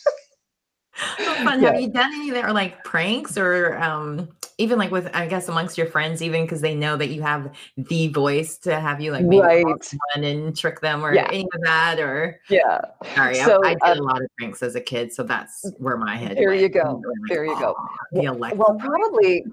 fun. 0.97 1.61
Yeah. 1.61 1.71
Have 1.71 1.81
you 1.81 1.89
done 1.89 2.13
any 2.13 2.31
that 2.31 2.43
are 2.43 2.53
like 2.53 2.83
pranks 2.83 3.37
or 3.37 3.77
um, 3.77 4.29
even 4.57 4.79
like 4.79 4.91
with 4.91 5.09
I 5.13 5.27
guess 5.27 5.47
amongst 5.47 5.77
your 5.77 5.87
friends, 5.87 6.21
even 6.21 6.43
because 6.43 6.61
they 6.61 6.75
know 6.75 6.97
that 6.97 7.09
you 7.09 7.21
have 7.21 7.55
the 7.77 8.07
voice 8.09 8.57
to 8.59 8.79
have 8.79 8.99
you 8.99 9.11
like 9.11 9.25
right. 9.25 9.65
and 10.15 10.57
trick 10.57 10.81
them 10.81 11.05
or 11.05 11.13
yeah. 11.13 11.27
any 11.31 11.43
of 11.43 11.61
that 11.63 11.99
or 11.99 12.39
yeah. 12.49 12.81
Sorry, 13.15 13.35
so, 13.35 13.61
I, 13.63 13.75
I, 13.83 13.93
did 13.93 13.99
uh, 13.99 14.01
a 14.01 14.03
lot 14.03 14.21
of 14.21 14.27
pranks 14.37 14.63
as 14.63 14.75
a 14.75 14.81
kid, 14.81 15.13
so 15.13 15.23
that's 15.23 15.71
where 15.77 15.97
my 15.97 16.15
head. 16.15 16.37
There 16.37 16.49
went. 16.49 16.61
you 16.61 16.69
go. 16.69 17.01
Like, 17.05 17.29
there 17.29 17.45
you 17.45 17.59
go. 17.59 17.75
The. 18.11 18.53
Well, 18.55 18.77
probably. 18.79 19.45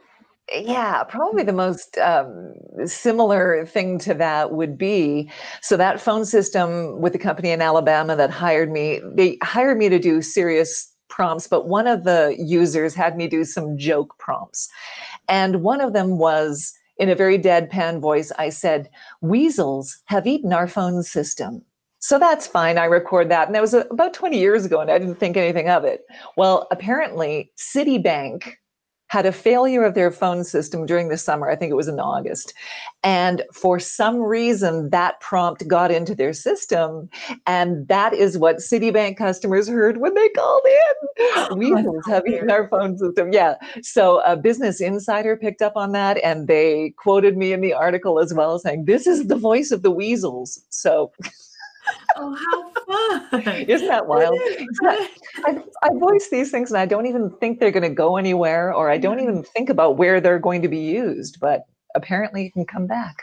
Yeah, 0.54 1.04
probably 1.04 1.42
the 1.42 1.54
most 1.54 1.96
um, 1.96 2.52
similar 2.84 3.64
thing 3.64 3.98
to 4.00 4.12
that 4.12 4.52
would 4.52 4.76
be 4.76 5.30
so 5.62 5.74
that 5.78 6.02
phone 6.02 6.26
system 6.26 7.00
with 7.00 7.14
the 7.14 7.18
company 7.18 7.48
in 7.48 7.62
Alabama 7.62 8.14
that 8.14 8.30
hired 8.30 8.70
me, 8.70 9.00
they 9.14 9.38
hired 9.42 9.78
me 9.78 9.88
to 9.88 9.98
do 9.98 10.20
serious 10.20 10.93
prompts, 11.08 11.46
but 11.46 11.68
one 11.68 11.87
of 11.87 12.04
the 12.04 12.34
users 12.38 12.94
had 12.94 13.16
me 13.16 13.28
do 13.28 13.44
some 13.44 13.76
joke 13.78 14.18
prompts. 14.18 14.68
And 15.28 15.62
one 15.62 15.80
of 15.80 15.92
them 15.92 16.18
was 16.18 16.73
in 16.99 17.08
a 17.08 17.14
very 17.14 17.38
deadpan 17.38 18.00
voice, 18.00 18.30
I 18.38 18.50
said, 18.50 18.88
Weasels 19.20 20.02
have 20.06 20.26
eaten 20.26 20.52
our 20.52 20.68
phone 20.68 21.02
system. 21.02 21.62
So 21.99 22.18
that's 22.18 22.46
fine. 22.46 22.76
I 22.76 22.84
record 22.84 23.30
that. 23.30 23.49
And 23.49 23.54
that 23.54 23.62
was 23.62 23.75
about 23.75 24.12
20 24.12 24.38
years 24.38 24.64
ago, 24.64 24.80
and 24.80 24.90
I 24.90 24.99
didn't 24.99 25.14
think 25.16 25.37
anything 25.37 25.70
of 25.70 25.84
it. 25.84 26.02
Well, 26.37 26.68
apparently, 26.70 27.50
Citibank 27.56 28.56
had 29.14 29.26
a 29.26 29.33
failure 29.33 29.85
of 29.85 29.94
their 29.94 30.11
phone 30.11 30.42
system 30.42 30.87
during 30.87 31.09
the 31.09 31.16
summer. 31.16 31.49
I 31.49 31.54
think 31.54 31.71
it 31.71 31.76
was 31.76 31.87
in 31.87 32.00
August. 32.00 32.52
And 33.04 33.44
for 33.52 33.78
some 33.78 34.16
reason, 34.18 34.90
that 34.90 35.21
prompt 35.21 35.68
got 35.68 35.92
into 35.92 36.16
their 36.16 36.33
system. 36.33 37.09
And 37.47 37.87
that 37.87 38.12
is 38.12 38.37
what 38.37 38.56
Citibank 38.56 39.16
customers 39.16 39.68
heard 39.68 39.99
when 39.99 40.14
they 40.14 40.28
called 40.30 40.66
in. 40.66 41.26
Oh, 41.37 41.54
Weasels 41.54 42.04
have 42.09 42.26
eaten 42.26 42.50
our 42.50 42.66
phone 42.66 42.99
system. 42.99 43.33
Yeah. 43.33 43.54
So 43.83 44.21
a 44.25 44.37
Business 44.37 44.80
Insider 44.80 45.37
picked 45.37 45.62
up 45.62 45.76
on 45.76 45.92
that 45.92 46.16
and 46.25 46.49
they 46.49 46.92
quoted 46.97 47.37
me 47.37 47.52
in 47.52 47.61
the 47.61 47.73
article 47.73 48.18
as 48.18 48.35
well, 48.35 48.59
saying, 48.59 48.87
This 48.87 49.06
is 49.06 49.28
the 49.28 49.37
voice 49.37 49.71
of 49.71 49.83
the 49.83 49.92
weasels. 49.92 50.61
So 50.71 51.12
oh, 52.16 52.34
how 52.34 53.30
fun! 53.30 53.44
Isn't 53.68 53.88
that 53.88 54.06
wild? 54.06 54.38
I, 54.84 55.62
I, 55.82 55.88
voice 55.98 56.28
these 56.30 56.50
things 56.50 56.70
and 56.70 56.78
I 56.78 56.86
don't 56.86 57.06
even 57.06 57.30
think 57.40 57.60
they're 57.60 57.70
going 57.70 57.82
to 57.82 57.94
go 57.94 58.16
anywhere, 58.16 58.72
or 58.72 58.90
I 58.90 58.98
don't 58.98 59.20
even 59.20 59.42
think 59.42 59.68
about 59.68 59.96
where 59.96 60.20
they're 60.20 60.38
going 60.38 60.62
to 60.62 60.68
be 60.68 60.78
used. 60.78 61.40
But 61.40 61.64
apparently, 61.94 62.44
you 62.44 62.52
can 62.52 62.64
come 62.64 62.86
back. 62.86 63.22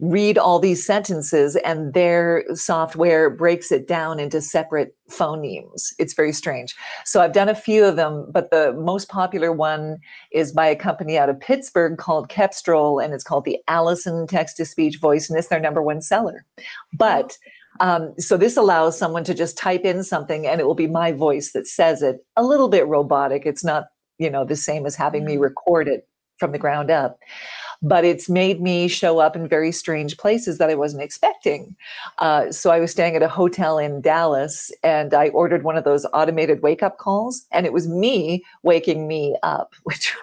read 0.00 0.38
all 0.38 0.58
these 0.58 0.84
sentences, 0.84 1.56
and 1.56 1.94
their 1.94 2.44
software 2.54 3.30
breaks 3.30 3.70
it 3.70 3.86
down 3.86 4.18
into 4.18 4.40
separate 4.40 4.96
phonemes. 5.10 5.92
It's 5.98 6.14
very 6.14 6.32
strange. 6.32 6.74
So 7.04 7.20
I've 7.20 7.32
done 7.32 7.48
a 7.48 7.54
few 7.54 7.84
of 7.84 7.96
them, 7.96 8.26
but 8.32 8.50
the 8.50 8.72
most 8.72 9.08
popular 9.08 9.52
one 9.52 9.98
is 10.32 10.52
by 10.52 10.66
a 10.66 10.76
company 10.76 11.18
out 11.18 11.28
of 11.28 11.38
Pittsburgh 11.38 11.98
called 11.98 12.28
Cepstral, 12.28 13.02
and 13.02 13.12
it's 13.12 13.24
called 13.24 13.44
the 13.44 13.58
Allison 13.68 14.26
Text 14.26 14.56
to 14.56 14.64
Speech 14.64 14.98
Voice, 14.98 15.28
and 15.28 15.38
it's 15.38 15.48
their 15.48 15.60
number 15.60 15.82
one 15.82 16.00
seller. 16.00 16.44
But 16.92 17.36
um, 17.80 18.14
so 18.18 18.36
this 18.36 18.56
allows 18.56 18.98
someone 18.98 19.24
to 19.24 19.34
just 19.34 19.56
type 19.56 19.84
in 19.84 20.04
something 20.04 20.46
and 20.46 20.60
it 20.60 20.66
will 20.66 20.74
be 20.74 20.86
my 20.86 21.10
voice 21.10 21.52
that 21.52 21.66
says 21.66 22.02
it. 22.02 22.24
A 22.36 22.42
little 22.42 22.68
bit 22.68 22.86
robotic. 22.86 23.46
It's 23.46 23.64
not 23.64 23.86
you 24.18 24.30
know 24.30 24.44
the 24.44 24.56
same 24.56 24.86
as 24.86 24.94
having 24.94 25.24
me 25.24 25.34
mm-hmm. 25.34 25.42
record 25.42 25.88
it 25.88 26.08
from 26.38 26.52
the 26.52 26.58
ground 26.58 26.90
up 26.90 27.18
but 27.82 28.04
it's 28.04 28.28
made 28.28 28.60
me 28.60 28.86
show 28.86 29.18
up 29.18 29.34
in 29.34 29.48
very 29.48 29.72
strange 29.72 30.16
places 30.16 30.58
that 30.58 30.70
I 30.70 30.76
wasn't 30.76 31.02
expecting. 31.02 31.76
Uh, 32.18 32.52
so 32.52 32.70
I 32.70 32.78
was 32.78 32.92
staying 32.92 33.16
at 33.16 33.22
a 33.22 33.28
hotel 33.28 33.76
in 33.76 34.00
Dallas 34.00 34.70
and 34.84 35.12
I 35.12 35.28
ordered 35.30 35.64
one 35.64 35.76
of 35.76 35.84
those 35.84 36.06
automated 36.14 36.62
wake 36.62 36.82
up 36.82 36.98
calls, 36.98 37.44
and 37.50 37.66
it 37.66 37.72
was 37.72 37.88
me 37.88 38.44
waking 38.62 39.08
me 39.08 39.36
up, 39.42 39.74
which. 39.82 40.14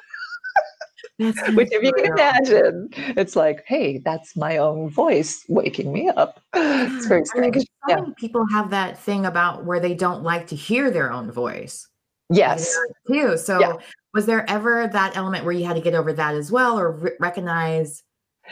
which, 1.54 1.68
if 1.72 1.84
you 1.84 1.92
can 1.92 2.14
imagine, 2.14 2.90
it's 3.18 3.36
like, 3.36 3.66
hey, 3.68 3.98
that's 3.98 4.38
my 4.38 4.56
own 4.56 4.90
voice 4.90 5.44
waking 5.50 5.92
me 5.92 6.08
up. 6.08 6.42
It's 6.56 7.08
very 7.08 7.26
strange. 7.26 7.58
I 7.58 7.60
mean, 7.60 7.66
so 7.90 8.06
yeah. 8.08 8.14
people 8.16 8.46
have 8.54 8.70
that 8.70 8.98
thing 8.98 9.26
about 9.26 9.66
where 9.66 9.82
they 9.82 9.94
don't 9.94 10.24
like 10.24 10.48
to 10.48 10.56
hear 10.56 10.90
their 10.90 11.12
own 11.12 11.30
voice. 11.30 11.89
Yes. 12.30 12.78
Too. 13.08 13.38
So 13.38 13.60
yeah. 13.60 13.74
was 14.14 14.26
there 14.26 14.50
ever 14.50 14.88
that 14.88 15.18
element 15.18 15.46
where 15.46 15.54
you 15.54 15.66
had 15.66 15.76
to 15.76 15.82
get 15.82 15.96
over 15.96 16.14
that 16.14 16.36
as 16.36 16.52
well 16.52 16.80
or 16.80 16.92
re- 16.92 17.12
recognize, 17.20 18.04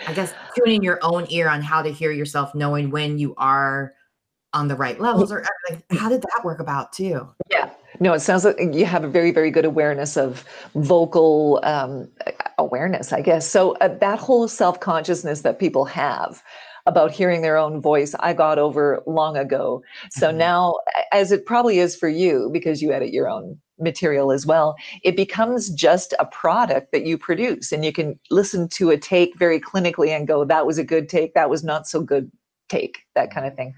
I 0.08 0.14
guess, 0.14 0.34
tuning 0.56 0.84
your 0.84 1.00
own 1.02 1.28
ear 1.30 1.50
on 1.50 1.62
how 1.62 1.82
to 1.82 1.92
hear 1.92 2.12
yourself, 2.12 2.56
knowing 2.56 2.90
when 2.90 3.20
you 3.20 3.36
are 3.38 3.94
on 4.54 4.68
the 4.68 4.76
right 4.76 5.00
levels 5.00 5.32
or 5.32 5.46
like, 5.70 5.84
how 5.92 6.10
did 6.10 6.22
that 6.22 6.42
work 6.44 6.60
about 6.60 6.92
too? 6.92 7.28
Yeah. 7.52 7.70
No, 8.00 8.14
it 8.14 8.20
sounds 8.22 8.46
like 8.46 8.58
you 8.74 8.86
have 8.86 9.04
a 9.04 9.08
very, 9.08 9.32
very 9.32 9.52
good 9.52 9.66
awareness 9.66 10.18
of 10.18 10.44
vocal 10.76 11.60
um, 11.64 12.10
awareness, 12.58 13.12
I 13.12 13.22
guess. 13.22 13.48
So 13.50 13.74
uh, 13.74 13.90
that 14.00 14.20
whole 14.20 14.48
self 14.48 14.80
consciousness 14.80 15.42
that 15.42 15.60
people 15.60 15.86
have 15.86 16.42
about 16.86 17.12
hearing 17.12 17.42
their 17.42 17.58
own 17.58 17.82
voice 17.82 18.16
I 18.20 18.34
got 18.34 18.58
over 18.58 19.04
long 19.06 19.36
ago. 19.38 19.84
So 20.12 20.30
mm-hmm. 20.30 20.38
now, 20.38 20.76
as 21.12 21.32
it 21.32 21.46
probably 21.46 21.80
is 21.80 21.96
for 21.96 22.08
you, 22.08 22.50
because 22.52 22.82
you 22.82 22.94
edit 22.94 23.12
your 23.12 23.30
own 23.30 23.60
material 23.80 24.32
as 24.32 24.46
well, 24.46 24.76
it 25.04 25.16
becomes 25.16 25.70
just 25.70 26.14
a 26.20 26.26
product 26.26 26.92
that 26.92 27.06
you 27.06 27.18
produce. 27.18 27.72
And 27.72 27.86
you 27.86 27.94
can 27.94 28.20
listen 28.30 28.68
to 28.70 28.90
a 28.90 28.98
take 28.98 29.38
very 29.38 29.60
clinically 29.60 30.10
and 30.10 30.28
go, 30.28 30.46
that 30.46 30.66
was 30.66 30.78
a 30.78 30.84
good 30.84 31.10
take, 31.10 31.34
that 31.34 31.50
was 31.50 31.64
not 31.64 31.88
so 31.88 32.02
good 32.02 32.32
take, 32.70 33.00
that 33.16 33.32
kind 33.34 33.48
of 33.48 33.56
thing. 33.56 33.74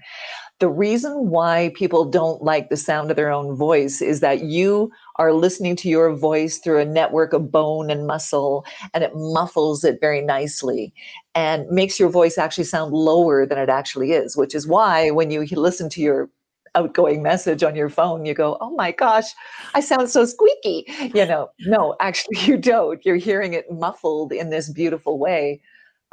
The 0.58 0.68
reason 0.68 1.30
why 1.30 1.72
people 1.74 2.04
don't 2.04 2.42
like 2.42 2.68
the 2.68 2.76
sound 2.76 3.10
of 3.10 3.16
their 3.16 3.30
own 3.30 3.56
voice 3.56 4.02
is 4.02 4.20
that 4.20 4.42
you 4.42 4.90
are 5.16 5.32
listening 5.32 5.74
to 5.76 5.88
your 5.88 6.14
voice 6.14 6.58
through 6.58 6.80
a 6.80 6.84
network 6.84 7.32
of 7.32 7.50
bone 7.50 7.90
and 7.90 8.06
muscle, 8.06 8.66
and 8.92 9.02
it 9.02 9.12
muffles 9.14 9.84
it 9.84 10.00
very 10.00 10.20
nicely 10.20 10.92
and 11.34 11.66
makes 11.70 11.98
your 11.98 12.10
voice 12.10 12.36
actually 12.36 12.64
sound 12.64 12.92
lower 12.92 13.46
than 13.46 13.58
it 13.58 13.70
actually 13.70 14.12
is, 14.12 14.36
which 14.36 14.54
is 14.54 14.66
why 14.66 15.10
when 15.10 15.30
you 15.30 15.46
listen 15.52 15.88
to 15.88 16.02
your 16.02 16.28
outgoing 16.74 17.22
message 17.22 17.62
on 17.62 17.74
your 17.74 17.88
phone, 17.88 18.24
you 18.24 18.34
go, 18.34 18.56
oh 18.60 18.70
my 18.70 18.92
gosh, 18.92 19.26
I 19.74 19.80
sound 19.80 20.10
so 20.10 20.24
squeaky. 20.24 20.84
You 21.14 21.26
know, 21.26 21.50
no, 21.60 21.96
actually, 22.00 22.38
you 22.44 22.56
don't. 22.56 23.04
You're 23.04 23.16
hearing 23.16 23.54
it 23.54 23.70
muffled 23.70 24.32
in 24.32 24.50
this 24.50 24.70
beautiful 24.70 25.18
way 25.18 25.60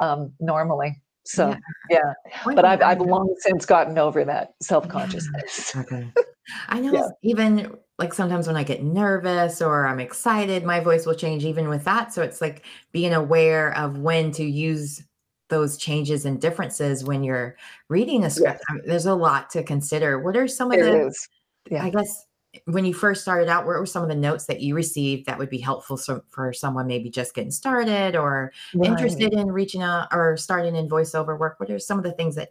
um, 0.00 0.32
normally. 0.40 1.00
So, 1.24 1.54
yeah. 1.90 2.00
yeah. 2.46 2.54
But 2.54 2.64
I've, 2.64 2.80
I've 2.80 3.00
long 3.00 3.34
since 3.40 3.66
gotten 3.66 3.98
over 3.98 4.24
that 4.24 4.54
self 4.62 4.88
consciousness. 4.88 5.72
Yeah. 5.74 5.82
Okay. 5.92 6.12
I 6.70 6.80
know 6.80 6.94
yeah. 6.94 7.08
even 7.22 7.76
like 7.98 8.14
sometimes 8.14 8.46
when 8.46 8.56
I 8.56 8.62
get 8.62 8.82
nervous 8.82 9.60
or 9.60 9.86
I'm 9.86 10.00
excited, 10.00 10.64
my 10.64 10.80
voice 10.80 11.04
will 11.04 11.14
change 11.14 11.44
even 11.44 11.68
with 11.68 11.84
that. 11.84 12.14
So 12.14 12.22
it's 12.22 12.40
like 12.40 12.64
being 12.90 13.12
aware 13.12 13.76
of 13.76 13.98
when 13.98 14.32
to 14.32 14.44
use 14.44 15.02
those 15.48 15.76
changes 15.76 16.24
and 16.24 16.40
differences 16.40 17.04
when 17.04 17.24
you're 17.24 17.56
reading 17.88 18.24
a 18.24 18.30
script. 18.30 18.60
Yes. 18.60 18.64
I 18.68 18.72
mean, 18.74 18.82
there's 18.86 19.06
a 19.06 19.14
lot 19.14 19.50
to 19.50 19.62
consider. 19.62 20.18
What 20.18 20.36
are 20.36 20.48
some 20.48 20.72
of 20.72 20.78
the, 20.78 21.14
yeah. 21.70 21.84
I 21.84 21.90
guess, 21.90 22.26
when 22.64 22.84
you 22.84 22.94
first 22.94 23.22
started 23.22 23.48
out, 23.48 23.66
what 23.66 23.78
were 23.78 23.86
some 23.86 24.02
of 24.02 24.08
the 24.08 24.14
notes 24.14 24.46
that 24.46 24.60
you 24.60 24.74
received 24.74 25.26
that 25.26 25.38
would 25.38 25.50
be 25.50 25.58
helpful 25.58 25.96
so, 25.96 26.22
for 26.30 26.52
someone 26.52 26.86
maybe 26.86 27.10
just 27.10 27.34
getting 27.34 27.50
started 27.50 28.16
or 28.16 28.52
right. 28.74 28.90
interested 28.90 29.32
in 29.32 29.50
reaching 29.50 29.82
out 29.82 30.08
or 30.12 30.36
starting 30.36 30.74
in 30.76 30.88
voiceover 30.88 31.38
work? 31.38 31.60
What 31.60 31.70
are 31.70 31.78
some 31.78 31.98
of 31.98 32.04
the 32.04 32.12
things 32.12 32.34
that 32.36 32.50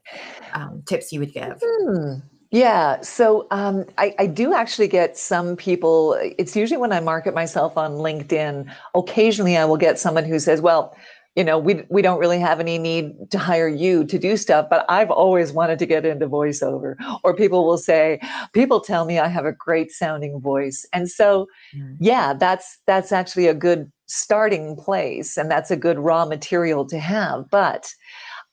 um, 0.54 0.84
tips 0.86 1.12
you 1.12 1.20
would 1.20 1.34
give? 1.34 1.62
Hmm. 1.64 2.20
Yeah, 2.50 3.02
so 3.02 3.46
um, 3.52 3.86
I, 3.98 4.16
I, 4.20 4.26
do 4.26 4.54
actually 4.54 4.88
get 4.88 5.18
some 5.18 5.58
people. 5.58 6.18
It's 6.38 6.56
usually 6.56 6.78
when 6.78 6.94
I 6.94 7.02
market 7.02 7.34
myself 7.34 7.76
on 7.76 7.96
LinkedIn. 7.96 8.74
Occasionally, 8.96 9.58
I 9.58 9.66
will 9.66 9.76
get 9.76 10.00
someone 10.00 10.24
who 10.24 10.40
says, 10.40 10.62
"Well, 10.62 10.96
you 11.38 11.44
know, 11.44 11.60
we 11.60 11.84
we 11.90 12.02
don't 12.02 12.20
really 12.20 12.40
have 12.40 12.60
any 12.60 12.80
need 12.80 13.30
to 13.30 13.38
hire 13.38 13.68
you 13.68 14.04
to 14.06 14.18
do 14.18 14.36
stuff, 14.38 14.66
but 14.72 14.84
I've 14.90 15.12
always 15.12 15.52
wanted 15.52 15.78
to 15.78 15.86
get 15.86 16.04
into 16.04 16.28
voiceover. 16.28 16.96
Or 17.24 17.36
people 17.36 17.64
will 17.64 17.78
say, 17.78 18.20
people 18.54 18.82
tell 18.82 19.06
me 19.06 19.20
I 19.20 19.28
have 19.28 19.46
a 19.46 19.52
great 19.52 19.92
sounding 19.92 20.42
voice. 20.42 20.84
And 20.94 21.08
so 21.08 21.46
mm. 21.76 21.96
yeah, 22.00 22.34
that's 22.34 22.80
that's 22.88 23.12
actually 23.12 23.46
a 23.46 23.54
good 23.54 23.92
starting 24.08 24.76
place 24.76 25.38
and 25.38 25.52
that's 25.52 25.70
a 25.70 25.78
good 25.78 26.00
raw 26.00 26.26
material 26.26 26.86
to 26.88 26.98
have. 26.98 27.48
But 27.52 27.94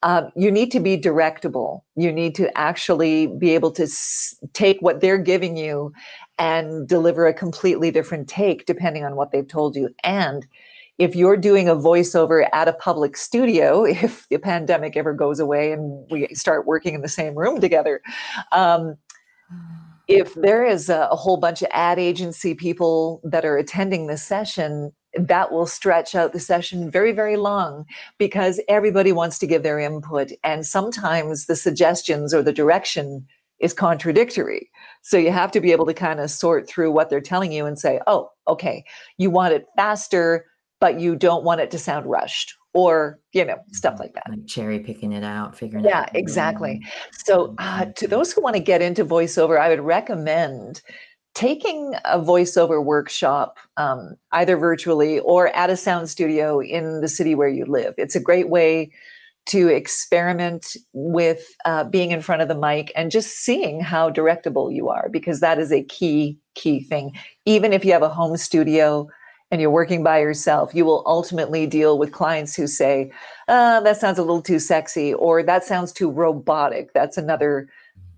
um, 0.02 0.30
you 0.36 0.50
need 0.50 0.70
to 0.72 0.80
be 0.80 0.98
directable. 0.98 1.80
You 1.96 2.12
need 2.12 2.34
to 2.34 2.54
actually 2.58 3.28
be 3.28 3.54
able 3.54 3.70
to 3.72 3.84
s- 3.84 4.36
take 4.52 4.76
what 4.80 5.00
they're 5.00 5.16
giving 5.16 5.56
you 5.56 5.90
and 6.38 6.86
deliver 6.86 7.26
a 7.26 7.32
completely 7.32 7.90
different 7.90 8.28
take 8.28 8.66
depending 8.66 9.04
on 9.04 9.16
what 9.16 9.32
they've 9.32 9.48
told 9.48 9.74
you. 9.74 9.88
And 10.02 10.46
if 10.98 11.16
you're 11.16 11.36
doing 11.36 11.68
a 11.68 11.74
voiceover 11.74 12.48
at 12.52 12.68
a 12.68 12.72
public 12.72 13.16
studio, 13.16 13.84
if 13.84 14.26
the 14.28 14.38
pandemic 14.38 14.96
ever 14.96 15.12
goes 15.12 15.40
away 15.40 15.72
and 15.72 16.06
we 16.10 16.28
start 16.34 16.66
working 16.66 16.94
in 16.94 17.02
the 17.02 17.08
same 17.08 17.34
room 17.34 17.60
together, 17.60 18.00
um, 18.52 18.96
if 20.06 20.34
there 20.34 20.64
is 20.64 20.88
a, 20.90 21.08
a, 21.10 21.16
whole 21.16 21.38
bunch 21.38 21.62
of 21.62 21.68
ad 21.70 21.98
agency 21.98 22.54
people 22.54 23.22
that 23.24 23.44
are 23.44 23.56
attending 23.56 24.06
this 24.06 24.22
session, 24.22 24.92
that 25.16 25.50
will 25.50 25.66
stretch 25.66 26.14
out 26.14 26.32
the 26.32 26.40
session 26.40 26.90
very, 26.90 27.12
very 27.12 27.36
long 27.36 27.86
because 28.18 28.60
everybody 28.68 29.12
wants 29.12 29.38
to 29.38 29.46
give 29.46 29.62
their 29.62 29.78
input. 29.78 30.30
And 30.42 30.66
sometimes 30.66 31.46
the 31.46 31.56
suggestions 31.56 32.34
or 32.34 32.42
the 32.42 32.52
direction 32.52 33.26
is 33.60 33.72
contradictory. 33.72 34.70
So 35.02 35.16
you 35.16 35.30
have 35.30 35.50
to 35.52 35.60
be 35.60 35.72
able 35.72 35.86
to 35.86 35.94
kind 35.94 36.20
of 36.20 36.30
sort 36.30 36.68
through 36.68 36.90
what 36.90 37.08
they're 37.08 37.20
telling 37.20 37.52
you 37.52 37.64
and 37.64 37.78
say, 37.78 38.00
oh, 38.06 38.30
okay, 38.48 38.84
you 39.16 39.30
want 39.30 39.54
it 39.54 39.64
faster 39.76 40.44
but 40.84 41.00
you 41.00 41.16
don't 41.16 41.44
want 41.44 41.62
it 41.62 41.70
to 41.70 41.78
sound 41.78 42.04
rushed 42.04 42.52
or 42.74 43.18
you 43.32 43.42
know 43.42 43.56
stuff 43.72 43.98
like 43.98 44.12
that. 44.12 44.24
Like 44.28 44.46
cherry 44.46 44.80
picking 44.80 45.12
it 45.12 45.24
out 45.24 45.56
figuring 45.56 45.86
yeah 45.86 46.00
out 46.00 46.14
exactly. 46.14 46.82
so 47.24 47.54
uh, 47.56 47.86
to 47.96 48.06
those 48.06 48.34
who 48.34 48.42
want 48.42 48.54
to 48.54 48.60
get 48.60 48.82
into 48.82 49.02
voiceover 49.02 49.58
i 49.58 49.70
would 49.70 49.80
recommend 49.80 50.82
taking 51.34 51.94
a 52.04 52.18
voiceover 52.20 52.84
workshop 52.84 53.56
um, 53.78 54.14
either 54.32 54.58
virtually 54.58 55.20
or 55.20 55.48
at 55.56 55.70
a 55.70 55.76
sound 55.76 56.10
studio 56.10 56.60
in 56.60 57.00
the 57.00 57.08
city 57.08 57.34
where 57.34 57.48
you 57.48 57.64
live. 57.64 57.94
It's 57.98 58.14
a 58.14 58.20
great 58.20 58.50
way 58.50 58.92
to 59.46 59.68
experiment 59.68 60.76
with 60.92 61.44
uh, 61.64 61.84
being 61.84 62.12
in 62.12 62.20
front 62.20 62.42
of 62.42 62.48
the 62.48 62.54
mic 62.54 62.92
and 62.94 63.10
just 63.10 63.38
seeing 63.38 63.80
how 63.80 64.10
directable 64.10 64.74
you 64.74 64.88
are 64.88 65.08
because 65.10 65.40
that 65.40 65.58
is 65.58 65.72
a 65.72 65.82
key 65.82 66.38
key 66.54 66.84
thing. 66.84 67.12
Even 67.46 67.72
if 67.72 67.84
you 67.84 67.92
have 67.92 68.02
a 68.02 68.08
home 68.08 68.36
studio 68.36 69.08
and 69.54 69.60
you're 69.60 69.70
working 69.70 70.02
by 70.02 70.18
yourself, 70.18 70.74
you 70.74 70.84
will 70.84 71.04
ultimately 71.06 71.64
deal 71.64 71.96
with 71.96 72.10
clients 72.10 72.56
who 72.56 72.66
say, 72.66 73.12
uh, 73.46 73.78
that 73.82 73.96
sounds 74.00 74.18
a 74.18 74.22
little 74.22 74.42
too 74.42 74.58
sexy, 74.58 75.14
or 75.14 75.44
that 75.44 75.62
sounds 75.62 75.92
too 75.92 76.10
robotic. 76.10 76.92
That's 76.92 77.16
another 77.16 77.68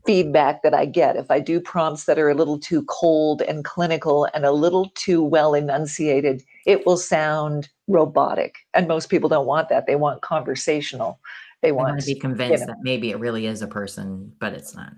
feedback 0.07 0.63
that 0.63 0.73
I 0.73 0.87
get. 0.87 1.15
If 1.15 1.31
I 1.31 1.41
do 1.41 1.61
prompts 1.61 2.05
that 2.05 2.19
are 2.19 2.31
a 2.31 2.35
little 2.35 2.59
too 2.59 2.85
cold 2.85 3.43
and 3.43 3.67
clinical 3.67 4.27
and 4.33 4.47
a 4.47 4.53
little 4.53 4.91
too 4.95 5.23
well 5.23 5.53
enunciated, 5.53 6.43
it 6.65 6.87
will 6.87 6.97
sound 6.97 7.69
robotic. 7.87 8.55
And 8.73 8.89
most 8.89 9.11
people 9.11 9.29
don't 9.29 9.47
want 9.47 9.69
that. 9.69 9.87
They 9.87 9.97
want 9.97 10.23
conversational. 10.23 11.21
They, 11.61 11.69
they 11.69 11.73
want, 11.73 11.91
want 11.91 12.01
to 12.01 12.07
be 12.07 12.19
convinced 12.19 12.61
you 12.63 12.67
know, 12.67 12.67
that 12.73 12.79
maybe 12.81 13.11
it 13.11 13.19
really 13.19 13.45
is 13.45 13.61
a 13.61 13.67
person, 13.67 14.33
but 14.41 14.55
it's 14.55 14.75
not. 14.75 14.95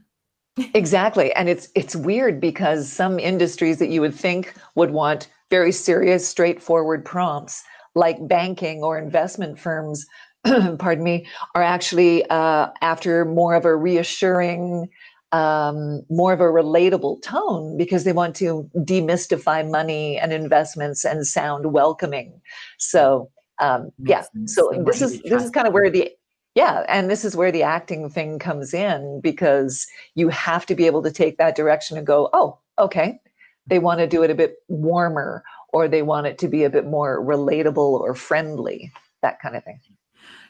exactly. 0.72 1.32
And 1.32 1.48
it's 1.48 1.68
it's 1.74 1.96
weird 1.96 2.40
because 2.40 2.92
some 2.92 3.18
industries 3.18 3.78
that 3.78 3.88
you 3.88 4.00
would 4.02 4.14
think 4.14 4.54
would 4.76 4.92
want 4.92 5.28
very 5.50 5.72
serious, 5.72 6.26
straightforward 6.28 7.04
prompts 7.04 7.62
like 7.94 8.16
banking 8.28 8.82
or 8.82 8.98
investment 8.98 9.58
firms, 9.58 10.06
pardon 10.78 11.04
me, 11.04 11.26
are 11.54 11.62
actually 11.62 12.24
uh, 12.30 12.68
after 12.80 13.24
more 13.24 13.54
of 13.54 13.64
a 13.64 13.74
reassuring, 13.74 14.88
um, 15.32 16.02
more 16.08 16.32
of 16.32 16.40
a 16.40 16.44
relatable 16.44 17.20
tone 17.22 17.76
because 17.76 18.04
they 18.04 18.12
want 18.12 18.34
to 18.36 18.68
demystify 18.76 19.68
money 19.68 20.16
and 20.18 20.32
investments 20.32 21.04
and 21.04 21.26
sound 21.26 21.72
welcoming. 21.72 22.40
So 22.78 23.30
um, 23.60 23.90
yeah, 23.98 24.24
so 24.46 24.70
this 24.86 25.02
is 25.02 25.20
this 25.22 25.42
is 25.42 25.50
kind 25.50 25.66
of 25.66 25.74
where 25.74 25.90
the 25.90 26.12
yeah, 26.54 26.84
and 26.88 27.10
this 27.10 27.24
is 27.24 27.36
where 27.36 27.52
the 27.52 27.62
acting 27.62 28.08
thing 28.08 28.38
comes 28.38 28.72
in 28.72 29.20
because 29.20 29.86
you 30.14 30.28
have 30.28 30.64
to 30.66 30.74
be 30.74 30.86
able 30.86 31.02
to 31.02 31.10
take 31.10 31.38
that 31.38 31.56
direction 31.56 31.96
and 31.96 32.06
go, 32.06 32.30
oh, 32.32 32.58
okay, 32.78 33.20
they 33.68 33.78
want 33.78 34.00
to 34.00 34.06
do 34.06 34.22
it 34.22 34.30
a 34.30 34.34
bit 34.34 34.56
warmer 34.68 35.44
or 35.72 35.88
they 35.88 36.02
want 36.02 36.26
it 36.26 36.38
to 36.38 36.48
be 36.48 36.64
a 36.64 36.70
bit 36.70 36.86
more 36.86 37.24
relatable 37.24 37.76
or 37.76 38.14
friendly, 38.14 38.90
that 39.22 39.40
kind 39.40 39.56
of 39.56 39.64
thing. 39.64 39.80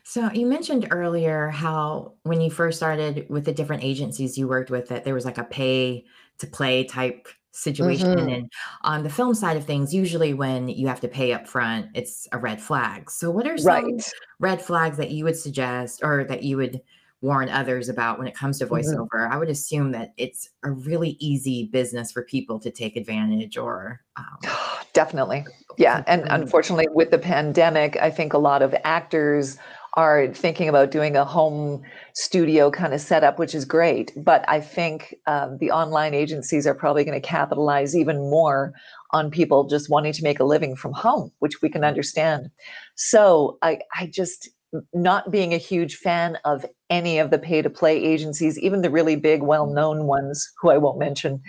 So 0.05 0.31
you 0.33 0.47
mentioned 0.47 0.89
earlier 0.91 1.49
how 1.49 2.15
when 2.23 2.41
you 2.41 2.51
first 2.51 2.79
started 2.79 3.27
with 3.29 3.45
the 3.45 3.53
different 3.53 3.85
agencies 3.85 4.39
you 4.39 4.49
worked 4.49 4.71
with 4.71 4.89
that 4.89 5.05
there 5.05 5.15
was 5.15 5.25
like 5.25 5.39
a 5.39 5.45
pay 5.45 6.07
to 6.39 6.47
play 6.47 6.85
type 6.85 7.29
situation 7.51 8.17
mm-hmm. 8.17 8.29
and 8.29 8.53
on 8.85 9.03
the 9.03 9.11
film 9.11 9.35
side 9.35 9.57
of 9.57 9.65
things 9.65 9.93
usually 9.93 10.33
when 10.33 10.69
you 10.69 10.87
have 10.87 11.01
to 11.01 11.09
pay 11.09 11.33
up 11.33 11.49
front 11.49 11.89
it's 11.95 12.29
a 12.33 12.39
red 12.39 12.61
flag. 12.61 13.11
So 13.11 13.31
what 13.31 13.47
are 13.47 13.59
some 13.59 13.85
right. 13.85 14.13
red 14.39 14.63
flags 14.63 14.97
that 14.97 15.11
you 15.11 15.25
would 15.25 15.37
suggest 15.37 16.01
or 16.03 16.25
that 16.25 16.43
you 16.43 16.57
would 16.57 16.81
warn 17.21 17.49
others 17.49 17.89
about 17.89 18.19
when 18.19 18.29
it 18.29 18.35
comes 18.35 18.59
to 18.59 18.67
mm-hmm. 18.67 18.75
voiceover. 18.75 19.09
Mm-hmm. 19.09 19.33
I 19.33 19.37
would 19.39 19.49
assume 19.49 19.93
that 19.93 20.13
it's 20.17 20.49
a 20.63 20.71
really 20.71 21.17
easy 21.19 21.69
business 21.73 22.13
for 22.13 22.23
people 22.23 22.59
to 22.61 22.71
take 22.71 22.97
advantage 22.97 23.57
or. 23.57 24.01
Um, 24.17 24.39
Definitely. 24.93 25.45
Yeah. 25.77 26.03
And 26.07 26.25
unfortunately, 26.29 26.89
with 26.93 27.11
the 27.11 27.19
pandemic, 27.19 27.97
I 28.01 28.11
think 28.11 28.33
a 28.33 28.39
lot 28.39 28.63
of 28.63 28.75
actors 28.85 29.59
are 29.95 30.29
thinking 30.29 30.69
about 30.69 30.91
doing 30.91 31.17
a 31.17 31.25
home 31.25 31.83
studio 32.15 32.71
kind 32.71 32.95
of 32.95 33.01
setup, 33.01 33.39
which 33.39 33.55
is 33.55 33.65
great. 33.65 34.13
But 34.17 34.45
I 34.49 34.61
think 34.61 35.15
um, 35.27 35.59
the 35.59 35.71
online 35.71 36.15
agencies 36.15 36.67
are 36.67 36.75
probably 36.75 37.05
going 37.05 37.21
to 37.21 37.27
capitalize 37.27 37.97
even 37.97 38.19
more 38.31 38.73
on 39.13 39.31
people 39.31 39.65
just 39.65 39.89
wanting 39.91 40.13
to 40.13 40.23
make 40.23 40.39
a 40.39 40.45
living 40.45 40.77
from 40.77 40.93
home, 40.93 41.33
which 41.39 41.63
we 41.63 41.69
can 41.69 41.85
understand. 41.85 42.51
So 42.95 43.59
I, 43.63 43.81
I 43.99 44.07
just, 44.07 44.49
not 44.93 45.31
being 45.31 45.55
a 45.55 45.59
huge 45.59 45.97
fan 45.97 46.39
of 46.45 46.65
any 46.91 47.19
of 47.19 47.31
the 47.31 47.39
pay 47.39 47.63
to 47.63 47.71
play 47.71 48.03
agencies, 48.03 48.59
even 48.59 48.83
the 48.83 48.91
really 48.91 49.17
big, 49.17 49.43
well 49.43 49.67
known 49.67 50.05
ones 50.07 50.51
who 50.61 50.71
I 50.71 50.79
won't 50.79 50.99
mention, 50.99 51.43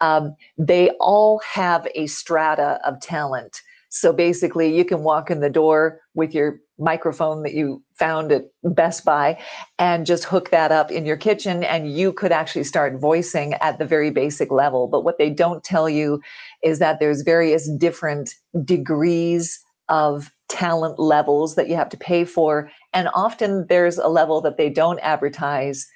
um, 0.00 0.34
they 0.58 0.90
all 1.00 1.40
have 1.40 1.86
a 1.94 2.06
strata 2.06 2.80
of 2.84 3.00
talent. 3.00 3.60
So 3.88 4.12
basically, 4.12 4.76
you 4.76 4.84
can 4.84 5.04
walk 5.04 5.30
in 5.30 5.40
the 5.40 5.48
door 5.48 6.00
with 6.14 6.34
your 6.34 6.60
microphone 6.78 7.42
that 7.44 7.54
you 7.54 7.82
found 7.94 8.30
at 8.30 8.44
Best 8.62 9.04
Buy 9.04 9.38
and 9.78 10.04
just 10.04 10.24
hook 10.24 10.50
that 10.50 10.70
up 10.70 10.90
in 10.90 11.06
your 11.06 11.16
kitchen, 11.16 11.64
and 11.64 11.96
you 11.96 12.12
could 12.12 12.32
actually 12.32 12.64
start 12.64 13.00
voicing 13.00 13.54
at 13.54 13.78
the 13.78 13.86
very 13.86 14.10
basic 14.10 14.50
level. 14.50 14.86
But 14.86 15.04
what 15.04 15.18
they 15.18 15.30
don't 15.30 15.64
tell 15.64 15.88
you 15.88 16.20
is 16.62 16.78
that 16.78 17.00
there's 17.00 17.22
various 17.22 17.70
different 17.78 18.34
degrees 18.64 19.58
of 19.88 20.30
talent 20.48 20.98
levels 20.98 21.54
that 21.54 21.68
you 21.68 21.76
have 21.76 21.88
to 21.90 21.96
pay 21.96 22.24
for. 22.24 22.70
And 22.92 23.08
often 23.14 23.66
there's 23.68 23.98
a 23.98 24.08
level 24.08 24.40
that 24.42 24.56
they 24.56 24.70
don't 24.70 25.00
advertise, 25.00 25.86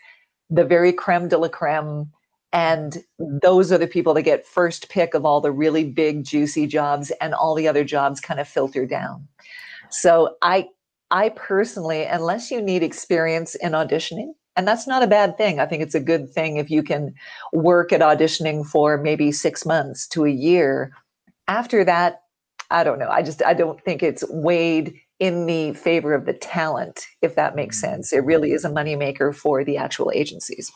the 0.48 0.64
very 0.64 0.92
creme 0.92 1.28
de 1.28 1.38
la 1.38 1.48
creme. 1.48 2.10
And 2.52 3.04
those 3.18 3.70
are 3.70 3.78
the 3.78 3.86
people 3.86 4.12
that 4.14 4.22
get 4.22 4.46
first 4.46 4.88
pick 4.88 5.14
of 5.14 5.24
all 5.24 5.40
the 5.40 5.52
really 5.52 5.84
big, 5.84 6.24
juicy 6.24 6.66
jobs, 6.66 7.12
and 7.20 7.32
all 7.32 7.54
the 7.54 7.68
other 7.68 7.84
jobs 7.84 8.20
kind 8.20 8.40
of 8.40 8.48
filter 8.48 8.86
down. 8.86 9.28
So 9.90 10.36
I 10.42 10.68
I 11.12 11.30
personally, 11.30 12.04
unless 12.04 12.50
you 12.50 12.60
need 12.60 12.82
experience 12.82 13.54
in 13.56 13.72
auditioning, 13.72 14.32
and 14.56 14.66
that's 14.66 14.86
not 14.86 15.02
a 15.02 15.08
bad 15.08 15.36
thing. 15.36 15.58
I 15.60 15.66
think 15.66 15.82
it's 15.82 15.94
a 15.94 16.00
good 16.00 16.28
thing 16.30 16.56
if 16.56 16.70
you 16.70 16.82
can 16.82 17.14
work 17.52 17.92
at 17.92 18.00
auditioning 18.00 18.66
for 18.66 18.98
maybe 18.98 19.32
six 19.32 19.64
months 19.64 20.06
to 20.08 20.24
a 20.24 20.30
year. 20.30 20.92
After 21.48 21.84
that, 21.84 22.22
I 22.70 22.84
don't 22.84 22.98
know. 22.98 23.08
I 23.08 23.22
just 23.22 23.42
I 23.42 23.54
don't 23.54 23.80
think 23.82 24.02
it's 24.02 24.24
weighed 24.30 24.94
in 25.18 25.46
the 25.46 25.74
favor 25.74 26.14
of 26.14 26.24
the 26.24 26.32
talent, 26.32 27.06
if 27.22 27.34
that 27.34 27.54
makes 27.54 27.76
mm. 27.78 27.80
sense. 27.80 28.12
It 28.12 28.24
really 28.24 28.52
is 28.52 28.64
a 28.64 28.70
moneymaker 28.70 29.34
for 29.34 29.64
the 29.64 29.76
actual 29.76 30.10
agencies. 30.14 30.72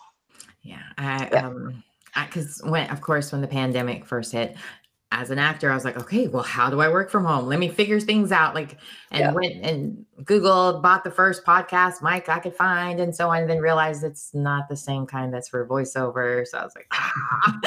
Yeah, 0.62 0.82
I 0.98 1.28
yeah. 1.32 1.46
um 1.46 1.82
because 2.26 2.60
when 2.64 2.88
of 2.90 3.00
course 3.00 3.32
when 3.32 3.40
the 3.40 3.48
pandemic 3.48 4.04
first 4.04 4.32
hit, 4.32 4.56
as 5.14 5.30
an 5.30 5.38
actor, 5.38 5.70
I 5.70 5.74
was 5.74 5.84
like, 5.84 5.96
okay, 5.96 6.26
well, 6.26 6.42
how 6.42 6.68
do 6.68 6.80
I 6.80 6.88
work 6.88 7.08
from 7.08 7.24
home? 7.24 7.46
Let 7.46 7.60
me 7.60 7.68
figure 7.68 8.00
things 8.00 8.32
out. 8.32 8.52
Like, 8.52 8.78
and 9.12 9.20
yeah. 9.20 9.32
went 9.32 9.64
and 9.64 10.04
Googled, 10.22 10.82
bought 10.82 11.04
the 11.04 11.10
first 11.10 11.44
podcast 11.44 12.02
mic 12.02 12.28
I 12.28 12.40
could 12.40 12.56
find, 12.56 12.98
and 12.98 13.14
so 13.14 13.30
on. 13.30 13.42
And 13.42 13.50
then 13.50 13.60
realized 13.60 14.02
it's 14.02 14.34
not 14.34 14.68
the 14.68 14.76
same 14.76 15.06
kind 15.06 15.32
that's 15.32 15.48
for 15.48 15.66
voiceover. 15.68 16.44
So 16.46 16.58
I 16.58 16.64
was 16.64 16.74
like, 16.74 16.88
ah. 16.92 17.60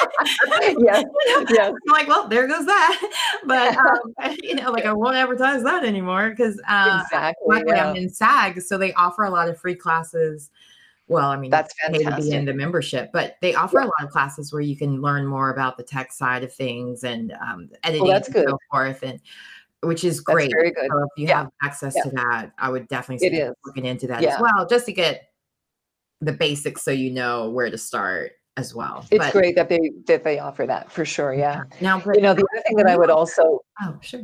yes, 0.78 1.04
yes. 1.50 1.72
I'm 1.72 1.92
like, 1.92 2.08
well, 2.08 2.28
there 2.28 2.46
goes 2.46 2.66
that. 2.66 3.10
But 3.46 3.76
um, 3.76 4.14
you 4.42 4.54
know, 4.54 4.70
like 4.70 4.84
I 4.84 4.92
won't 4.92 5.16
advertise 5.16 5.62
that 5.64 5.84
anymore 5.84 6.30
because 6.30 6.60
uh, 6.68 7.00
exactly. 7.02 7.46
luckily 7.48 7.76
yeah. 7.76 7.90
I'm 7.90 7.96
in 7.96 8.08
SAG, 8.08 8.60
so 8.62 8.78
they 8.78 8.92
offer 8.94 9.24
a 9.24 9.30
lot 9.30 9.48
of 9.48 9.58
free 9.58 9.74
classes. 9.74 10.50
Well, 11.08 11.30
I 11.30 11.36
mean, 11.36 11.50
That's 11.50 11.74
you 11.82 11.90
pay 11.90 11.98
to 11.98 12.04
be 12.04 12.04
fantastic. 12.04 12.34
in 12.34 12.44
the 12.44 12.54
membership, 12.54 13.10
but 13.12 13.36
they 13.42 13.54
offer 13.54 13.80
a 13.80 13.84
lot 13.84 14.02
of 14.02 14.10
classes 14.10 14.52
where 14.52 14.62
you 14.62 14.76
can 14.76 15.02
learn 15.02 15.26
more 15.26 15.50
about 15.50 15.76
the 15.76 15.82
tech 15.82 16.12
side 16.12 16.44
of 16.44 16.54
things 16.54 17.04
and 17.04 17.32
um, 17.32 17.68
editing 17.82 18.08
that's 18.08 18.28
and 18.28 18.34
good. 18.34 18.48
so 18.48 18.58
forth, 18.70 19.02
and 19.02 19.20
which 19.82 20.04
is 20.04 20.22
That's 20.22 20.34
great. 20.34 20.52
very 20.52 20.70
good. 20.70 20.88
So 20.90 20.98
if 21.02 21.08
you 21.16 21.26
Yeah. 21.26 21.38
have 21.38 21.50
access 21.62 21.94
Yeah. 21.96 22.04
to 22.04 22.10
that, 22.10 22.52
I 22.58 22.70
would 22.70 22.86
definitely 22.88 23.26
It 23.26 23.54
looking 23.64 23.84
into 23.84 24.06
that 24.06 24.22
Yeah. 24.22 24.36
as 24.36 24.40
well, 24.40 24.66
just 24.66 24.86
to 24.86 24.92
get 24.92 25.32
the 26.20 26.32
basics 26.32 26.82
so 26.82 26.92
you 26.92 27.10
know 27.10 27.50
where 27.50 27.68
to 27.68 27.76
start 27.76 28.32
as 28.56 28.74
well. 28.74 29.06
It's 29.10 29.24
But- 29.24 29.32
great 29.32 29.54
that 29.56 29.68
they 29.68 29.92
that 30.06 30.24
they 30.24 30.38
offer 30.38 30.66
that 30.66 30.90
for 30.90 31.04
sure. 31.04 31.34
Yeah. 31.34 31.64
Now, 31.80 32.02
You 32.14 32.20
know, 32.20 32.34
the 32.34 32.46
other 32.52 32.62
thing 32.66 32.76
that 32.76 32.86
I 32.86 32.96
would 32.96 33.10
also 33.10 33.60
oh, 33.82 33.96
sure. 34.00 34.22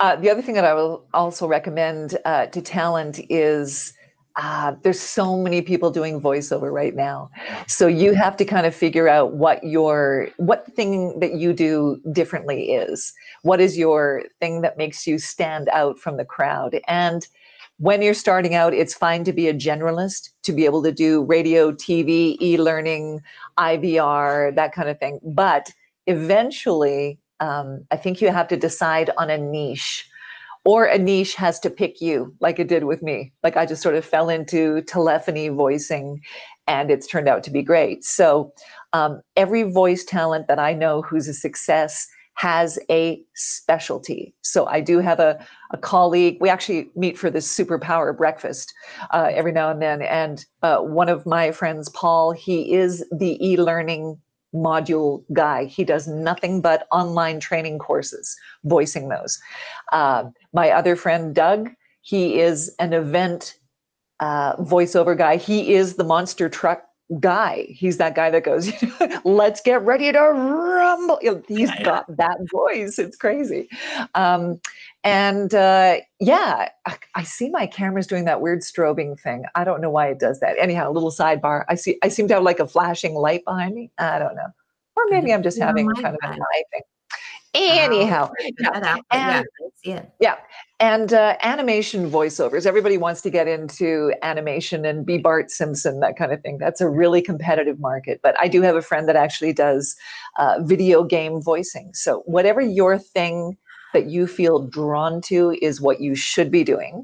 Uh, 0.00 0.16
the 0.16 0.30
other 0.30 0.42
thing 0.42 0.54
that 0.54 0.64
I 0.64 0.74
will 0.74 1.06
also 1.14 1.46
recommend 1.46 2.18
uh, 2.24 2.46
to 2.46 2.60
talent 2.60 3.20
is 3.30 3.92
uh, 4.36 4.74
there's 4.82 5.00
so 5.00 5.38
many 5.38 5.62
people 5.62 5.90
doing 5.90 6.20
voiceover 6.20 6.70
right 6.70 6.94
now, 6.94 7.30
so 7.66 7.86
you 7.86 8.12
have 8.12 8.36
to 8.36 8.44
kind 8.44 8.66
of 8.66 8.74
figure 8.74 9.08
out 9.08 9.32
what 9.32 9.64
your 9.64 10.28
what 10.36 10.70
thing 10.74 11.18
that 11.20 11.32
you 11.32 11.54
do 11.54 11.98
differently 12.12 12.72
is. 12.72 13.14
What 13.42 13.60
is 13.62 13.78
your 13.78 14.24
thing 14.38 14.60
that 14.60 14.76
makes 14.76 15.06
you 15.06 15.18
stand 15.18 15.70
out 15.70 15.98
from 15.98 16.18
the 16.18 16.24
crowd? 16.26 16.78
And 16.86 17.26
when 17.78 18.00
you're 18.00 18.14
starting 18.14 18.54
out, 18.54 18.72
it's 18.72 18.94
fine 18.94 19.24
to 19.24 19.32
be 19.32 19.48
a 19.48 19.54
generalist, 19.54 20.30
to 20.44 20.52
be 20.52 20.64
able 20.64 20.82
to 20.82 20.92
do 20.92 21.24
radio, 21.24 21.72
TV, 21.72 22.36
e-learning, 22.40 23.20
IVR, 23.58 24.54
that 24.54 24.72
kind 24.72 24.88
of 24.88 24.98
thing. 24.98 25.20
But 25.22 25.70
eventually, 26.06 27.18
um, 27.40 27.84
I 27.90 27.96
think 27.96 28.22
you 28.22 28.30
have 28.30 28.48
to 28.48 28.56
decide 28.56 29.10
on 29.18 29.28
a 29.28 29.36
niche, 29.36 30.08
or 30.64 30.86
a 30.86 30.98
niche 30.98 31.34
has 31.34 31.60
to 31.60 31.70
pick 31.70 32.00
you, 32.00 32.34
like 32.40 32.58
it 32.58 32.68
did 32.68 32.84
with 32.84 33.02
me. 33.02 33.32
Like 33.42 33.56
I 33.56 33.66
just 33.66 33.82
sort 33.82 33.94
of 33.94 34.04
fell 34.04 34.30
into 34.30 34.80
telephony 34.82 35.48
voicing, 35.48 36.22
and 36.66 36.90
it's 36.90 37.06
turned 37.06 37.28
out 37.28 37.44
to 37.44 37.50
be 37.50 37.62
great. 37.62 38.04
So 38.04 38.52
um, 38.94 39.20
every 39.36 39.64
voice 39.64 40.04
talent 40.04 40.48
that 40.48 40.58
I 40.58 40.72
know 40.72 41.02
who's 41.02 41.28
a 41.28 41.34
success 41.34 42.08
has 42.36 42.78
a 42.90 43.22
specialty. 43.34 44.34
So 44.42 44.66
I 44.66 44.80
do 44.80 44.98
have 45.00 45.20
a, 45.20 45.44
a 45.72 45.78
colleague. 45.78 46.36
We 46.40 46.50
actually 46.50 46.90
meet 46.94 47.18
for 47.18 47.30
this 47.30 47.54
superpower 47.54 48.16
breakfast 48.16 48.74
uh, 49.10 49.30
every 49.32 49.52
now 49.52 49.70
and 49.70 49.80
then. 49.80 50.02
And 50.02 50.44
uh, 50.62 50.78
one 50.78 51.08
of 51.08 51.26
my 51.26 51.50
friends, 51.50 51.88
Paul, 51.88 52.32
he 52.32 52.74
is 52.74 53.04
the 53.10 53.44
e-learning 53.46 54.18
module 54.54 55.24
guy. 55.32 55.64
He 55.64 55.82
does 55.82 56.06
nothing 56.06 56.60
but 56.60 56.86
online 56.92 57.40
training 57.40 57.78
courses, 57.78 58.36
voicing 58.64 59.08
those. 59.08 59.38
Uh, 59.92 60.24
my 60.52 60.70
other 60.70 60.94
friend, 60.94 61.34
Doug, 61.34 61.70
he 62.02 62.38
is 62.38 62.74
an 62.78 62.92
event 62.92 63.58
uh, 64.20 64.56
voiceover 64.56 65.16
guy. 65.16 65.36
He 65.36 65.74
is 65.74 65.96
the 65.96 66.04
monster 66.04 66.48
truck 66.48 66.84
guy. 67.20 67.66
He's 67.68 67.98
that 67.98 68.14
guy 68.14 68.30
that 68.30 68.44
goes, 68.44 68.72
let's 69.24 69.60
get 69.60 69.82
ready 69.82 70.12
to 70.12 70.20
rumble. 70.20 71.18
You 71.22 71.34
know, 71.34 71.42
He's 71.46 71.70
got 71.82 72.04
that 72.16 72.38
voice. 72.50 72.98
It's 72.98 73.16
crazy. 73.16 73.68
Um, 74.14 74.60
and 75.04 75.54
uh, 75.54 75.98
yeah, 76.18 76.68
I, 76.84 76.96
I 77.14 77.22
see 77.22 77.48
my 77.50 77.66
camera's 77.66 78.06
doing 78.06 78.24
that 78.24 78.40
weird 78.40 78.60
strobing 78.60 79.18
thing. 79.20 79.44
I 79.54 79.64
don't 79.64 79.80
know 79.80 79.90
why 79.90 80.08
it 80.08 80.18
does 80.18 80.40
that. 80.40 80.56
Anyhow, 80.58 80.90
a 80.90 80.92
little 80.92 81.12
sidebar. 81.12 81.64
I 81.68 81.76
see. 81.76 81.98
I 82.02 82.08
seem 82.08 82.26
to 82.28 82.34
have 82.34 82.42
like 82.42 82.58
a 82.58 82.66
flashing 82.66 83.14
light 83.14 83.44
behind 83.44 83.74
me. 83.74 83.90
I 83.98 84.18
don't 84.18 84.34
know. 84.34 84.48
Or 84.96 85.04
maybe 85.10 85.32
I'm 85.32 85.42
just 85.42 85.58
having 85.58 85.88
kind 85.90 86.16
of 86.16 86.18
an 86.22 86.40
eye 86.42 86.62
thing. 86.72 86.82
Anyhow, 87.56 88.30
Figure 88.38 88.54
yeah, 88.60 88.70
that 88.70 88.82
out, 88.82 89.00
but 89.10 89.16
yeah, 89.16 89.38
and- 89.38 89.46
see 89.76 89.92
it. 89.92 90.10
and 90.78 91.12
uh, 91.12 91.36
animation 91.42 92.10
voiceovers. 92.10 92.66
Everybody 92.66 92.98
wants 92.98 93.22
to 93.22 93.30
get 93.30 93.48
into 93.48 94.12
animation 94.22 94.84
and 94.84 95.06
be 95.06 95.18
Bart 95.18 95.50
Simpson, 95.50 96.00
that 96.00 96.16
kind 96.16 96.32
of 96.32 96.42
thing. 96.42 96.58
That's 96.58 96.80
a 96.80 96.88
really 96.88 97.22
competitive 97.22 97.80
market. 97.80 98.20
But 98.22 98.36
I 98.40 98.48
do 98.48 98.60
have 98.62 98.76
a 98.76 98.82
friend 98.82 99.08
that 99.08 99.16
actually 99.16 99.52
does 99.52 99.96
uh, 100.38 100.58
video 100.62 101.02
game 101.04 101.40
voicing. 101.40 101.92
So 101.94 102.22
whatever 102.26 102.60
your 102.60 102.98
thing 102.98 103.56
that 103.94 104.06
you 104.06 104.26
feel 104.26 104.66
drawn 104.66 105.22
to 105.22 105.56
is 105.62 105.80
what 105.80 106.00
you 106.00 106.14
should 106.14 106.50
be 106.50 106.62
doing. 106.64 107.02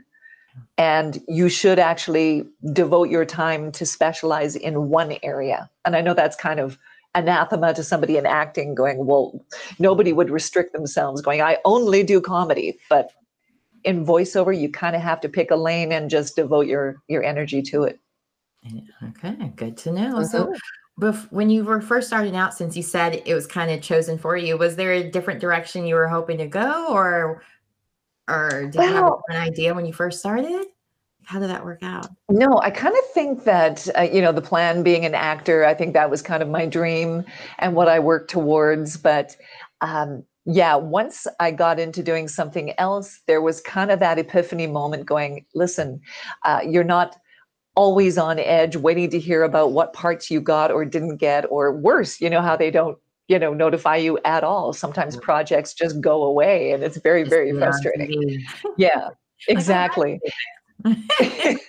And 0.77 1.23
you 1.29 1.49
should 1.49 1.79
actually 1.79 2.45
devote 2.75 3.09
your 3.09 3.25
time 3.25 3.73
to 3.73 3.87
specialize 3.87 4.55
in 4.55 4.91
one 4.91 5.17
area. 5.23 5.71
And 5.87 5.97
I 5.97 6.03
know 6.03 6.13
that's 6.13 6.37
kind 6.37 6.61
of 6.61 6.77
anathema 7.15 7.75
to 7.75 7.83
somebody 7.83 8.17
in 8.17 8.27
acting 8.27 8.75
going, 8.75 9.07
well, 9.07 9.45
nobody 9.79 10.13
would 10.13 10.31
restrict 10.31 10.73
themselves 10.73 11.21
going, 11.21 11.41
I 11.43 11.59
only 11.65 12.03
do 12.03 12.21
comedy. 12.21 12.79
But 12.89 13.13
in 13.85 14.07
voiceover, 14.07 14.59
you 14.59 14.71
kind 14.71 14.97
of 14.97 15.03
have 15.03 15.21
to 15.21 15.29
pick 15.29 15.51
a 15.51 15.57
lane 15.57 15.93
and 15.93 16.09
just 16.09 16.37
devote 16.37 16.67
your 16.67 17.03
your 17.09 17.23
energy 17.23 17.63
to 17.63 17.85
it. 17.85 17.99
Okay, 19.03 19.53
good 19.57 19.77
to 19.79 19.93
know. 19.93 20.23
So, 20.23 20.47
mm-hmm. 20.47 21.05
bef- 21.05 21.33
when 21.33 21.51
you 21.51 21.65
were 21.65 21.81
first 21.81 22.07
starting 22.07 22.37
out, 22.37 22.55
since 22.55 22.77
you 22.77 22.83
said 22.83 23.23
it 23.27 23.35
was 23.35 23.47
kind 23.47 23.71
of 23.71 23.83
chosen 23.83 24.19
for 24.19 24.37
you, 24.37 24.57
was 24.57 24.77
there 24.77 24.93
a 24.93 25.11
different 25.11 25.41
direction 25.41 25.85
you 25.85 25.97
were 25.97 26.09
hoping 26.09 26.39
to 26.39 26.47
go, 26.47 26.89
or 26.91 27.43
or 28.29 28.69
did 28.71 28.75
you 28.77 28.81
have 28.81 29.13
an 29.29 29.37
idea 29.37 29.75
when 29.75 29.85
you 29.85 29.93
first 29.93 30.21
started? 30.21 30.67
How 31.25 31.39
did 31.39 31.51
that 31.51 31.65
work 31.65 31.83
out? 31.83 32.09
No, 32.29 32.59
I 32.63 32.71
kind 32.71 32.95
of 32.95 33.05
think 33.13 33.45
that, 33.45 33.89
uh, 33.97 34.03
you 34.03 34.21
know, 34.21 34.33
the 34.33 34.43
plan 34.43 34.83
being 34.83 35.05
an 35.05 35.15
actor, 35.15 35.65
I 35.65 35.75
think 35.75 35.95
that 35.95 36.11
was 36.11 36.23
kind 36.23 36.43
of 36.43 36.49
my 36.49 36.67
dream 36.67 37.25
and 37.59 37.75
what 37.75 37.89
I 37.89 37.99
worked 37.99 38.31
towards. 38.31 38.97
But 38.97 39.37
um, 39.81 40.25
yeah, 40.45 40.75
once 40.75 41.27
I 41.39 41.51
got 41.53 41.79
into 41.79 42.03
doing 42.03 42.29
something 42.29 42.73
else, 42.79 43.21
there 43.27 43.41
was 43.41 43.61
kind 43.61 43.91
of 43.91 44.01
that 44.01 44.19
epiphany 44.19 44.67
moment 44.67 45.07
going, 45.07 45.47
listen, 45.55 46.01
uh, 46.45 46.61
you're 46.67 46.85
not 46.85 47.17
always 47.75 48.19
on 48.19 48.39
edge 48.39 48.77
waiting 48.77 49.09
to 49.11 49.19
hear 49.19 49.45
about 49.45 49.73
what 49.73 49.93
parts 49.93 50.31
you 50.31 50.41
got 50.41 50.71
or 50.71 50.85
didn't 50.85 51.17
get, 51.17 51.47
or 51.51 51.73
worse, 51.73 52.21
you 52.21 52.29
know, 52.29 52.43
how 52.43 52.57
they 52.57 52.71
don't. 52.71 52.99
You 53.29 53.39
know, 53.39 53.55
notify 53.55 53.97
you 53.97 54.19
at 54.27 54.45
all. 54.45 54.75
Sometimes 54.75 55.17
projects 55.17 55.73
just 55.73 56.01
go 56.01 56.25
away, 56.25 56.73
and 56.73 56.83
it's 56.83 56.99
very, 56.99 57.23
Just 57.23 57.31
very 57.31 57.57
frustrating. 57.57 58.45
Yeah, 58.77 59.11
exactly. 59.49 60.21
and 60.85 61.61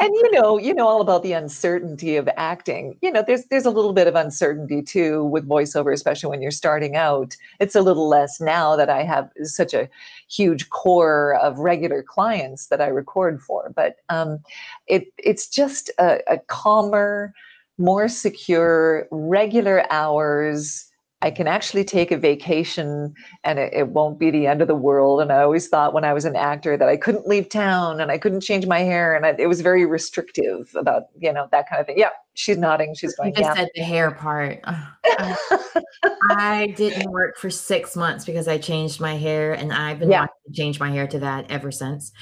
you 0.00 0.30
know 0.32 0.58
you 0.58 0.74
know 0.74 0.86
all 0.86 1.00
about 1.00 1.22
the 1.22 1.32
uncertainty 1.32 2.16
of 2.16 2.28
acting. 2.36 2.96
You 3.02 3.12
know 3.12 3.22
there's 3.26 3.44
there's 3.46 3.66
a 3.66 3.70
little 3.70 3.92
bit 3.92 4.06
of 4.06 4.14
uncertainty 4.14 4.82
too 4.82 5.24
with 5.24 5.48
voiceover 5.48 5.92
especially 5.92 6.30
when 6.30 6.42
you're 6.42 6.50
starting 6.50 6.96
out. 6.96 7.36
It's 7.60 7.74
a 7.74 7.80
little 7.82 8.08
less 8.08 8.40
now 8.40 8.76
that 8.76 8.90
i 8.90 9.02
have 9.02 9.30
such 9.42 9.74
a 9.74 9.88
huge 10.28 10.70
core 10.70 11.36
of 11.36 11.58
regular 11.58 12.02
clients 12.02 12.66
that 12.68 12.80
i 12.80 12.86
record 12.86 13.40
for. 13.40 13.72
But 13.74 13.96
um 14.08 14.40
it 14.86 15.12
it's 15.18 15.48
just 15.48 15.90
a, 15.98 16.18
a 16.28 16.38
calmer 16.38 17.32
more 17.78 18.08
secure 18.08 19.06
regular 19.10 19.84
hours 19.90 20.91
i 21.22 21.30
can 21.30 21.46
actually 21.46 21.84
take 21.84 22.10
a 22.10 22.18
vacation 22.18 23.14
and 23.44 23.58
it, 23.58 23.72
it 23.72 23.88
won't 23.88 24.18
be 24.18 24.30
the 24.30 24.46
end 24.46 24.60
of 24.62 24.68
the 24.68 24.74
world. 24.74 25.20
And 25.20 25.32
I 25.32 25.42
always 25.42 25.68
thought 25.68 25.94
when 25.94 26.04
I 26.04 26.12
was 26.12 26.24
an 26.24 26.36
actor 26.36 26.76
that 26.76 26.88
I 26.88 26.96
couldn't 26.96 27.26
leave 27.26 27.48
town 27.48 28.00
and 28.00 28.10
I 28.10 28.18
couldn't 28.18 28.40
change 28.42 28.66
my 28.66 28.80
hair, 28.80 29.14
and 29.14 29.24
I, 29.26 29.34
it 29.38 29.46
was 29.46 29.60
very 29.60 29.84
restrictive 29.86 30.70
about 30.76 31.04
you 31.18 31.32
know 31.32 31.48
that 31.50 31.68
kind 31.68 31.80
of 31.80 31.86
thing. 31.86 31.98
Yeah, 31.98 32.10
she's 32.34 32.58
nodding. 32.58 32.94
She's 32.94 33.12
You 33.12 33.24
going. 33.24 33.34
just 33.34 33.48
Yeah. 33.48 33.54
said 33.54 33.68
the 33.74 33.82
hair 33.82 34.10
part. 34.12 34.60
I, 34.64 35.36
I 36.30 36.66
didn't 36.76 37.10
work 37.10 37.36
for 37.38 37.50
six 37.50 37.96
months 37.96 38.24
because 38.24 38.48
I 38.48 38.58
changed 38.58 39.00
my 39.00 39.16
hair, 39.16 39.52
and 39.52 39.72
I've 39.72 39.98
been 39.98 40.10
Yeah. 40.10 40.20
wanting 40.20 40.34
to 40.46 40.52
change 40.52 40.78
my 40.80 40.90
hair 40.90 41.06
to 41.08 41.18
that 41.20 41.50
ever 41.50 41.70
since. 41.70 42.12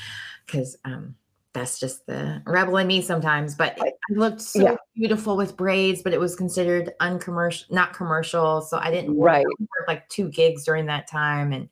Because 0.46 0.76
um, 0.84 1.14
that's 1.52 1.80
just 1.80 2.06
the 2.06 2.42
rebel 2.46 2.76
in 2.76 2.86
me 2.86 3.02
sometimes. 3.02 3.54
But 3.54 3.76
Right. 3.80 3.92
I 4.10 4.14
looked 4.14 4.40
so 4.40 4.62
Yeah. 4.62 4.76
beautiful 4.94 5.36
with 5.36 5.56
braids, 5.56 6.02
but 6.02 6.12
it 6.12 6.20
was 6.20 6.36
considered 6.36 6.92
uncommercial, 7.00 7.74
not 7.74 7.92
commercial. 7.92 8.62
So 8.62 8.78
I 8.78 8.90
didn't 8.90 9.16
work, 9.16 9.26
Right. 9.26 9.44
worked 9.46 9.88
like 9.88 10.08
two 10.08 10.28
gigs 10.28 10.64
during 10.64 10.86
that 10.86 11.08
time, 11.08 11.52
and 11.52 11.68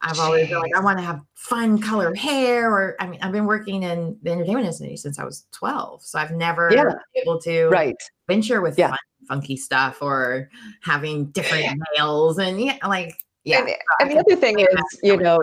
I've 0.00 0.18
always 0.18 0.48
been 0.48 0.58
like, 0.58 0.74
I 0.76 0.80
want 0.80 0.98
to 0.98 1.04
have 1.04 1.20
fun 1.34 1.80
colored 1.80 2.18
hair. 2.18 2.68
Or 2.72 2.96
I 2.98 3.06
mean, 3.06 3.20
I've 3.22 3.30
been 3.30 3.46
working 3.46 3.84
in 3.84 4.18
the 4.22 4.32
entertainment 4.32 4.66
industry 4.66 4.96
since 4.96 5.20
I 5.20 5.24
was 5.24 5.46
twelve, 5.52 6.02
so 6.02 6.18
I've 6.18 6.32
never 6.32 6.70
Yeah. 6.72 6.84
been 6.84 6.96
able 7.22 7.40
to 7.42 7.68
right. 7.68 7.96
venture 8.26 8.60
with 8.60 8.76
Yeah. 8.76 8.88
fun, 8.88 8.98
funky 9.28 9.56
stuff 9.56 10.02
or 10.02 10.50
having 10.82 11.26
different 11.26 11.80
nails 11.96 12.38
and 12.38 12.60
yeah, 12.60 12.78
like 12.84 13.14
yeah. 13.44 13.60
And, 13.60 13.68
so 13.68 13.74
and 14.00 14.10
the 14.10 14.18
other 14.18 14.36
thing 14.36 14.58
is, 14.58 14.68
you 15.04 15.16
know. 15.16 15.38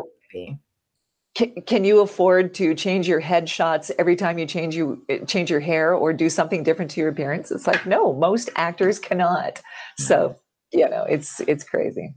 Can, 1.39 1.53
can 1.61 1.83
you 1.85 2.01
afford 2.01 2.53
to 2.55 2.75
change 2.75 3.07
your 3.07 3.21
headshots 3.21 3.91
every 3.97 4.17
time 4.17 4.37
you 4.37 4.45
change 4.45 4.75
you 4.75 5.05
change 5.25 5.49
your 5.49 5.61
hair 5.61 5.93
or 5.93 6.11
do 6.11 6.29
something 6.29 6.63
different 6.63 6.91
to 6.91 6.99
your 6.99 7.09
appearance? 7.09 7.49
It's 7.49 7.65
like 7.65 7.85
no, 7.85 8.13
most 8.13 8.49
actors 8.57 8.99
cannot. 8.99 9.61
So 9.97 10.35
you 10.73 10.89
know, 10.89 11.03
it's 11.03 11.39
it's 11.41 11.63
crazy. 11.63 12.13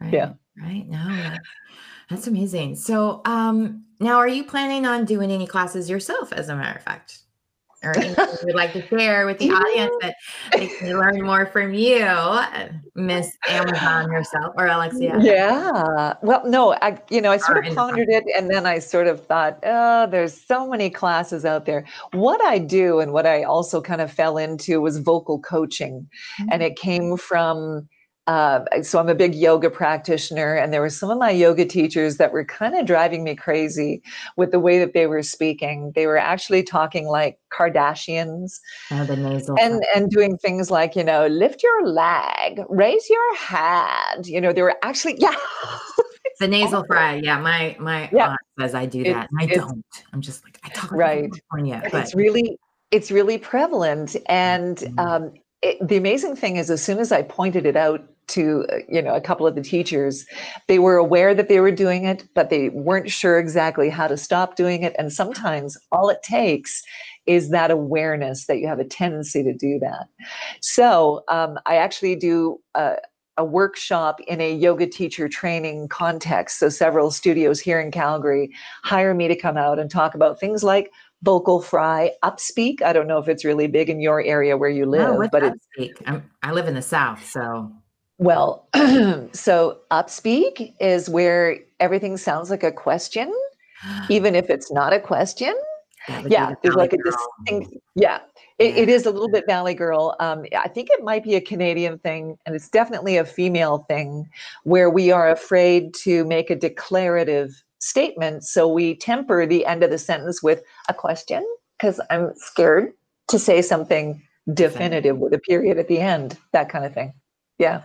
right, 0.00 0.12
yeah. 0.12 0.32
Right. 0.58 0.88
now, 0.88 1.36
that's 2.08 2.26
amazing. 2.26 2.76
So 2.76 3.20
um 3.26 3.84
now 4.00 4.16
are 4.16 4.28
you 4.28 4.42
planning 4.42 4.86
on 4.86 5.04
doing 5.04 5.30
any 5.30 5.46
classes 5.46 5.90
yourself, 5.90 6.32
as 6.32 6.48
a 6.48 6.56
matter 6.56 6.78
of 6.78 6.82
fact? 6.82 7.18
Or 7.82 7.96
anything 7.98 8.26
you'd 8.46 8.54
like 8.54 8.72
to 8.72 8.86
share 8.88 9.26
with 9.26 9.38
the 9.38 9.50
audience 9.50 9.94
that 10.00 10.14
they 10.52 10.68
can 10.68 10.98
learn 10.98 11.22
more 11.22 11.46
from 11.46 11.74
you, 11.74 12.02
uh, 12.04 12.68
Miss 12.94 13.36
Amazon 13.48 14.10
herself 14.10 14.54
or 14.56 14.66
Alexia? 14.66 15.18
Yeah. 15.20 16.14
Well, 16.22 16.42
no, 16.46 16.74
I, 16.74 16.98
you 17.10 17.20
know, 17.20 17.30
I 17.30 17.38
sort 17.38 17.66
of 17.66 17.74
pondered 17.74 18.08
it 18.08 18.24
and 18.36 18.50
then 18.50 18.66
I 18.66 18.78
sort 18.78 19.06
of 19.06 19.24
thought, 19.26 19.58
oh, 19.64 20.06
there's 20.06 20.38
so 20.40 20.68
many 20.68 20.90
classes 20.90 21.44
out 21.44 21.66
there. 21.66 21.84
What 22.12 22.42
I 22.44 22.58
do 22.58 23.00
and 23.00 23.12
what 23.12 23.26
I 23.26 23.42
also 23.42 23.80
kind 23.80 24.00
of 24.00 24.12
fell 24.12 24.38
into 24.38 24.80
was 24.80 24.98
vocal 24.98 25.40
coaching. 25.40 26.08
And 26.50 26.62
mm. 26.62 26.66
it 26.66 26.76
came 26.76 27.16
from, 27.16 27.88
uh, 28.32 28.82
so 28.82 28.98
I'm 29.00 29.08
a 29.08 29.14
big 29.24 29.34
yoga 29.34 29.70
practitioner, 29.70 30.54
and 30.60 30.72
there 30.72 30.80
were 30.80 30.90
some 31.00 31.10
of 31.10 31.18
my 31.18 31.30
yoga 31.30 31.64
teachers 31.66 32.16
that 32.16 32.32
were 32.32 32.44
kind 32.44 32.74
of 32.78 32.86
driving 32.86 33.22
me 33.24 33.34
crazy 33.46 34.02
with 34.36 34.50
the 34.52 34.60
way 34.66 34.78
that 34.78 34.92
they 34.94 35.06
were 35.06 35.22
speaking. 35.22 35.92
They 35.94 36.06
were 36.06 36.16
actually 36.32 36.62
talking 36.62 37.06
like 37.18 37.38
Kardashians 37.56 38.58
Oh, 38.90 39.04
the 39.04 39.16
nasal. 39.16 39.56
and 39.60 39.82
and 39.94 40.10
doing 40.10 40.38
things 40.38 40.70
like 40.70 40.96
you 40.96 41.04
know 41.04 41.26
lift 41.26 41.62
your 41.62 41.86
leg 41.86 42.60
raise 42.68 43.06
your 43.10 43.36
hand 43.36 44.26
you 44.26 44.40
know 44.40 44.52
they 44.52 44.62
were 44.62 44.76
actually 44.82 45.16
yeah 45.26 45.34
the 46.40 46.48
nasal 46.48 46.84
fry. 46.86 47.20
Yeah, 47.22 47.38
my 47.38 47.76
my 47.78 48.08
Yeah. 48.12 48.30
aunt 48.30 48.40
says 48.58 48.74
I 48.74 48.86
do 48.86 49.02
It- 49.02 49.12
that, 49.12 49.28
and 49.30 49.38
I 49.40 49.46
don't. 49.54 49.84
I'm 50.12 50.20
just 50.20 50.42
like 50.44 50.58
I 50.64 50.68
talk 50.70 50.90
Right. 50.92 51.30
California, 51.30 51.80
And 51.84 51.92
but 51.92 52.00
it's 52.02 52.14
really 52.14 52.58
it's 52.90 53.10
really 53.10 53.38
prevalent 53.38 54.16
and 54.26 54.76
Mhm. 54.78 54.98
um, 55.04 55.32
it, 55.62 55.76
the 55.86 55.96
amazing 55.96 56.34
thing 56.36 56.56
is 56.56 56.70
as 56.70 56.82
soon 56.82 56.98
as 56.98 57.12
i 57.12 57.22
pointed 57.22 57.64
it 57.66 57.76
out 57.76 58.00
to 58.28 58.64
uh, 58.72 58.78
you 58.88 59.02
know 59.02 59.14
a 59.14 59.20
couple 59.20 59.46
of 59.46 59.54
the 59.54 59.62
teachers 59.62 60.24
they 60.68 60.78
were 60.78 60.96
aware 60.96 61.34
that 61.34 61.48
they 61.48 61.60
were 61.60 61.72
doing 61.72 62.04
it 62.04 62.24
but 62.34 62.50
they 62.50 62.68
weren't 62.70 63.10
sure 63.10 63.38
exactly 63.38 63.90
how 63.90 64.06
to 64.06 64.16
stop 64.16 64.56
doing 64.56 64.82
it. 64.82 64.94
And 64.98 65.12
sometimes 65.12 65.76
all 65.92 66.08
it 66.08 66.22
takes 66.22 66.82
is 67.26 67.50
that 67.50 67.70
awareness 67.70 68.46
that 68.46 68.58
you 68.58 68.66
have 68.66 68.80
a 68.80 68.84
tendency 68.84 69.42
to 69.44 69.52
do 69.52 69.78
that. 69.80 70.06
So 70.60 71.22
um, 71.28 71.58
i 71.66 71.76
actually 71.76 72.16
do 72.16 72.58
a, 72.74 72.96
a 73.36 73.44
workshop 73.44 74.20
in 74.26 74.40
a 74.40 74.54
yoga 74.54 74.86
teacher 74.86 75.28
training 75.28 75.88
context. 75.88 76.58
So 76.58 76.68
several 76.68 77.10
studios 77.10 77.60
here 77.60 77.80
in 77.80 77.90
calgary 77.90 78.50
hire 78.82 79.14
me 79.14 79.28
to 79.28 79.36
come 79.36 79.56
out 79.56 79.78
and 79.78 79.90
talk 79.90 80.14
about 80.14 80.40
things 80.40 80.62
like 80.64 80.90
vocal 81.22 81.62
fry 81.62 82.10
upspeak. 82.24 82.82
I 82.82 82.92
don't 82.92 83.06
know 83.06 83.18
if 83.18 83.28
it's 83.28 83.44
really 83.44 83.68
big 83.68 83.88
in 83.88 84.00
your 84.00 84.22
area 84.22 84.56
where 84.56 84.70
you 84.70 84.86
live 84.86 85.18
no, 85.18 85.28
but 85.30 85.42
upspeak? 85.42 86.02
I'm, 86.06 86.28
I 86.42 86.52
live 86.52 86.66
in 86.66 86.74
the 86.74 86.82
south, 86.82 87.24
so 87.24 87.72
well 88.22 88.68
so 89.32 89.78
upspeak 89.90 90.74
is 90.80 91.08
where 91.10 91.58
everything 91.80 92.16
sounds 92.16 92.50
like 92.50 92.62
a 92.62 92.72
question 92.72 93.32
even 94.08 94.34
if 94.34 94.50
it's 94.50 94.70
not 94.72 94.92
a 94.92 95.00
question. 95.00 95.54
That 96.08 96.22
would 96.22 96.28
be 96.28 96.32
yeah 96.32 96.50
the 96.50 96.56
there's 96.62 96.74
like 96.74 96.92
a 96.92 96.98
distinct 96.98 97.76
yeah 97.94 98.20
it, 98.58 98.76
it 98.76 98.88
is 98.88 99.06
a 99.06 99.10
little 99.12 99.30
bit 99.30 99.46
valley 99.46 99.74
girl. 99.74 100.16
Um, 100.18 100.44
i 100.58 100.66
think 100.66 100.88
it 100.90 101.04
might 101.04 101.22
be 101.22 101.36
a 101.36 101.40
canadian 101.40 101.98
thing 102.00 102.36
and 102.44 102.56
it's 102.56 102.68
definitely 102.68 103.16
a 103.16 103.24
female 103.24 103.86
thing 103.88 104.28
where 104.64 104.90
we 104.90 105.12
are 105.12 105.30
afraid 105.30 105.94
to 106.02 106.24
make 106.24 106.50
a 106.50 106.56
declarative 106.56 107.62
statement 107.78 108.42
so 108.42 108.66
we 108.66 108.96
temper 108.96 109.46
the 109.46 109.64
end 109.64 109.84
of 109.84 109.90
the 109.90 109.98
sentence 109.98 110.42
with 110.42 110.62
a 110.88 110.94
question 110.94 111.46
because 111.78 112.00
i'm 112.10 112.32
scared 112.34 112.92
to 113.28 113.38
say 113.38 113.62
something 113.62 114.20
definitive. 114.54 115.18
with 115.18 115.32
a 115.32 115.38
period 115.38 115.78
at 115.78 115.86
the 115.86 116.00
end 116.00 116.36
that 116.52 116.68
kind 116.68 116.84
of 116.84 116.92
thing. 116.92 117.14
Yeah 117.58 117.82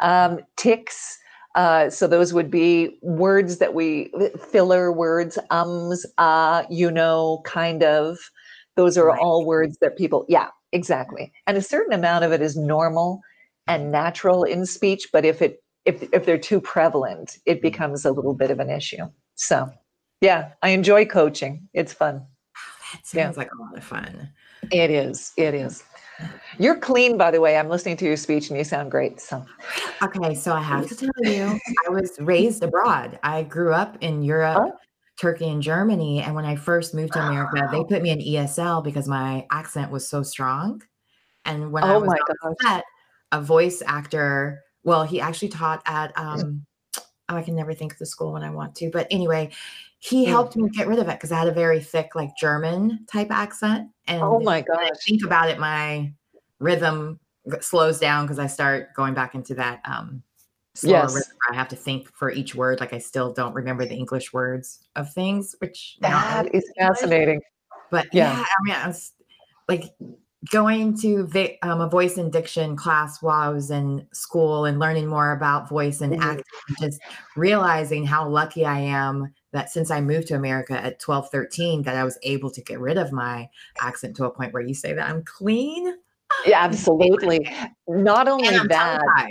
um, 0.00 0.40
ticks 0.56 1.18
uh, 1.54 1.90
so 1.90 2.06
those 2.06 2.32
would 2.32 2.50
be 2.50 2.98
words 3.02 3.58
that 3.58 3.74
we 3.74 4.12
filler 4.50 4.92
words, 4.92 5.38
ums, 5.50 6.06
ah, 6.18 6.64
you 6.70 6.90
know, 6.90 7.40
kind 7.44 7.82
of. 7.82 8.18
Those 8.76 8.96
are 8.96 9.06
Right. 9.08 9.18
all 9.20 9.44
words 9.44 9.76
that 9.80 9.96
people, 9.96 10.24
yeah, 10.28 10.48
exactly. 10.72 11.32
And 11.46 11.56
a 11.56 11.62
certain 11.62 11.92
amount 11.92 12.24
of 12.24 12.32
it 12.32 12.40
is 12.40 12.56
normal 12.56 13.20
and 13.66 13.90
natural 13.90 14.44
in 14.44 14.64
speech, 14.64 15.08
but 15.12 15.24
if 15.24 15.42
it 15.42 15.62
if 15.86 16.02
if 16.12 16.24
they're 16.24 16.38
too 16.38 16.60
prevalent, 16.60 17.38
it 17.46 17.62
becomes 17.62 18.04
a 18.04 18.12
little 18.12 18.34
bit 18.34 18.50
of 18.50 18.60
an 18.60 18.70
issue. 18.70 19.06
So, 19.34 19.68
yeah, 20.20 20.52
I 20.62 20.70
enjoy 20.70 21.04
coaching. 21.06 21.68
It's 21.72 21.92
fun. 21.92 22.26
That 22.92 23.00
Yeah. 23.12 23.24
sounds 23.24 23.36
like 23.36 23.48
a 23.52 23.62
lot 23.62 23.76
of 23.76 23.84
fun. 23.84 24.30
It 24.70 24.90
is. 24.90 25.32
It 25.36 25.54
is. 25.54 25.82
You're 26.58 26.76
clean, 26.78 27.16
by 27.16 27.30
the 27.30 27.40
way. 27.40 27.56
I'm 27.56 27.68
listening 27.68 27.96
to 27.98 28.04
your 28.04 28.16
speech, 28.16 28.50
and 28.50 28.58
you 28.58 28.64
sound 28.64 28.90
great. 28.90 29.20
So, 29.20 29.44
Okay, 30.02 30.34
so 30.34 30.52
I 30.54 30.60
have 30.60 30.88
to 30.88 30.96
tell 30.96 31.10
you, 31.24 31.58
I 31.86 31.90
was 31.90 32.16
raised 32.20 32.62
abroad. 32.62 33.18
I 33.22 33.42
grew 33.42 33.72
up 33.72 33.98
in 34.00 34.22
Europe, 34.22 34.58
Oh. 34.58 34.72
Turkey, 35.18 35.48
and 35.48 35.62
Germany. 35.62 36.22
And 36.22 36.34
when 36.34 36.44
I 36.46 36.56
first 36.56 36.94
moved 36.94 37.12
to 37.14 37.20
America, 37.20 37.68
they 37.70 37.84
put 37.84 38.02
me 38.02 38.10
in 38.10 38.20
ESL 38.20 38.82
because 38.82 39.06
my 39.08 39.46
accent 39.50 39.90
was 39.90 40.08
so 40.08 40.22
strong. 40.22 40.82
And 41.44 41.72
when 41.72 41.84
I 41.84 41.96
oh 41.96 42.00
was 42.00 42.08
my 42.08 42.18
on 42.44 42.54
set, 42.62 42.84
a 43.32 43.40
voice 43.40 43.82
actor, 43.86 44.62
well, 44.84 45.04
he 45.04 45.20
actually 45.20 45.48
taught 45.48 45.82
at 45.86 46.16
um 46.18 46.66
I 47.36 47.42
can 47.42 47.54
never 47.56 47.74
think 47.74 47.92
of 47.92 47.98
the 47.98 48.06
school 48.06 48.32
when 48.32 48.42
I 48.42 48.50
want 48.50 48.74
to, 48.76 48.90
but 48.90 49.06
anyway, 49.10 49.50
he 49.98 50.24
Mm. 50.24 50.30
helped 50.30 50.56
me 50.56 50.68
get 50.70 50.88
rid 50.88 50.98
of 50.98 51.08
it 51.08 51.12
because 51.18 51.32
I 51.32 51.38
had 51.38 51.48
a 51.48 51.52
very 51.52 51.80
thick, 51.80 52.14
like 52.14 52.30
German 52.38 53.06
type 53.06 53.30
accent. 53.30 53.90
And 54.06 54.22
Oh 54.22 54.40
my 54.40 54.60
when 54.66 54.78
I 54.78 54.88
gosh. 54.88 54.96
think 55.06 55.24
about 55.24 55.50
it, 55.50 55.58
my 55.58 56.12
rhythm 56.58 57.20
slows 57.60 57.98
down 57.98 58.24
because 58.26 58.38
I 58.38 58.46
start 58.46 58.94
going 58.94 59.14
back 59.14 59.34
into 59.34 59.54
that 59.56 59.80
um 59.84 60.22
slower 60.74 60.92
Yes. 61.02 61.14
rhythm. 61.14 61.36
I 61.50 61.54
have 61.56 61.68
to 61.68 61.76
think 61.76 62.08
for 62.14 62.30
each 62.30 62.54
word. 62.54 62.80
Like 62.80 62.92
I 62.92 62.98
still 62.98 63.32
don't 63.32 63.54
remember 63.54 63.84
the 63.84 63.94
English 63.94 64.32
words 64.32 64.80
of 64.96 65.12
things, 65.12 65.54
which 65.58 65.96
That 66.00 66.48
is 66.54 66.64
fascinating. 66.78 67.40
But 67.90 68.06
Yeah. 68.12 68.36
yeah, 68.36 68.42
I 68.42 68.62
mean, 68.64 68.74
I 68.74 68.86
was 68.86 69.12
like 69.68 69.84
going 70.50 70.96
to 70.98 71.28
um, 71.62 71.80
a 71.82 71.88
voice 71.88 72.16
and 72.16 72.32
diction 72.32 72.74
class 72.76 73.20
while 73.22 73.40
I 73.42 73.52
was 73.52 73.70
in 73.70 74.06
school 74.12 74.64
and 74.64 74.78
learning 74.78 75.06
more 75.06 75.32
about 75.32 75.68
voice 75.68 76.00
and 76.00 76.14
Mhm. 76.14 76.22
acting, 76.22 76.76
just 76.80 77.00
realizing 77.36 78.06
how 78.06 78.26
lucky 78.28 78.64
I 78.64 78.78
am 78.78 79.34
that 79.52 79.68
since 79.70 79.90
I 79.90 80.00
moved 80.00 80.28
to 80.28 80.34
America 80.36 80.72
at 80.82 80.98
12, 80.98 81.28
13, 81.30 81.82
that 81.82 81.96
I 81.96 82.04
was 82.04 82.18
able 82.22 82.50
to 82.52 82.62
get 82.62 82.80
rid 82.80 82.96
of 82.96 83.12
my 83.12 83.48
accent 83.80 84.16
to 84.16 84.24
a 84.24 84.30
point 84.30 84.54
where 84.54 84.62
you 84.62 84.72
say 84.74 84.92
that 84.94 85.08
I'm 85.10 85.22
clean 85.24 85.94
Yeah, 86.46 86.60
absolutely. 86.64 87.46
Not 87.88 88.26
only 88.28 88.58
that. 88.68 89.28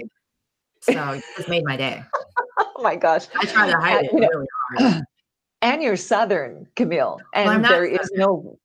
So 0.81 1.11
it 1.13 1.23
just 1.37 1.49
made 1.49 1.63
my 1.65 1.75
day. 1.77 2.03
oh 2.59 2.81
my 2.83 2.95
gosh. 2.95 3.25
I 3.35 3.45
try 3.45 3.67
to 3.71 3.77
hide 3.77 4.05
it 4.05 4.13
really 4.13 4.45
hard. 4.77 5.03
And 5.61 5.83
you're 5.83 5.97
Southern, 5.97 6.67
Camille, 6.77 7.19
and 7.33 7.61
not 7.63 7.69
there 7.69 7.83
is 7.83 8.09
no 8.15 8.57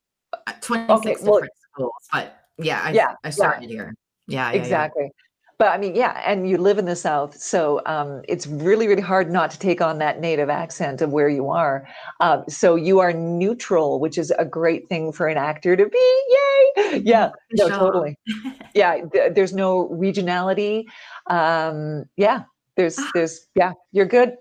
Uh, 0.47 0.53
26 0.61 1.23
well- 1.23 1.35
different 1.41 1.53
schools, 1.75 1.93
but 2.13 2.37
yeah, 2.59 2.81
I, 2.85 2.91
Yeah, 2.93 3.09
I 3.25 3.29
yeah. 3.29 3.31
started 3.31 3.69
here. 3.69 3.95
Yeah, 4.27 4.51
yeah, 4.51 4.57
yeah. 4.57 4.63
exactly. 4.63 5.11
But 5.57 5.69
I 5.69 5.79
mean, 5.79 5.95
yeah, 5.95 6.21
and 6.27 6.49
you 6.51 6.59
live 6.59 6.79
in 6.79 6.85
the 6.85 6.97
South, 6.97 7.37
so 7.41 7.81
um, 7.87 8.23
it's 8.29 8.45
really, 8.49 8.89
really 8.89 9.01
hard 9.03 9.31
not 9.31 9.53
to 9.53 9.59
take 9.59 9.81
on 9.81 9.99
that 9.99 10.21
native 10.21 10.51
accent 10.51 11.01
of 11.01 11.13
where 11.13 11.29
you 11.29 11.49
are. 11.49 11.87
Um, 12.19 12.43
so 12.49 12.75
you 12.75 12.99
are 12.99 13.13
neutral, 13.13 14.01
which 14.01 14.19
is 14.19 14.33
a 14.37 14.45
great 14.45 14.89
thing 14.89 15.13
for 15.13 15.29
an 15.29 15.37
actor 15.39 15.77
to 15.77 15.87
be. 15.87 16.23
Yay! 16.29 16.41
Yeah, 17.05 17.31
no, 17.53 17.69
totally. 17.69 18.17
Yeah, 18.75 19.05
th- 19.13 19.35
there's 19.35 19.53
no 19.53 19.89
regionality. 19.91 20.85
Um, 21.31 22.05
yeah, 22.17 22.43
there's, 22.77 22.99
Ah. 22.99 23.11
there's, 23.15 23.47
yeah, 23.55 23.73
you're 23.93 24.07
good. 24.07 24.35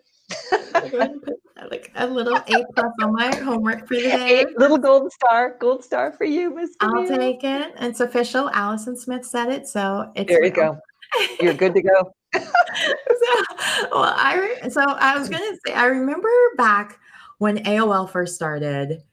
Like 1.69 1.91
a 1.95 2.07
little 2.07 2.35
A 2.37 2.65
plus 2.75 2.93
on 3.01 3.13
my 3.13 3.35
homework 3.35 3.87
for 3.87 3.95
the 3.95 4.01
day. 4.03 4.45
Little 4.57 4.77
gold 4.77 5.11
star, 5.11 5.55
gold 5.59 5.83
star 5.83 6.11
for 6.11 6.25
you, 6.25 6.53
Miss. 6.53 6.71
I'll 6.79 7.07
take 7.07 7.43
it. 7.43 7.73
It's 7.79 7.99
official. 7.99 8.49
Allison 8.51 8.97
Smith 8.97 9.25
said 9.25 9.49
it, 9.49 9.67
so 9.67 10.11
it's 10.15 10.29
There 10.29 10.43
you 10.43 10.51
real. 10.51 10.73
go. 10.73 10.79
You're 11.39 11.53
good 11.53 11.75
to 11.75 11.81
go. 11.81 12.13
so, 12.33 12.43
well, 13.91 14.13
I 14.17 14.39
re- 14.63 14.69
so 14.69 14.81
I 14.81 15.17
was 15.17 15.29
gonna 15.29 15.55
say 15.65 15.73
I 15.73 15.85
remember 15.85 16.29
back 16.57 16.99
when 17.37 17.63
AOL 17.65 18.09
first 18.09 18.35
started. 18.35 19.03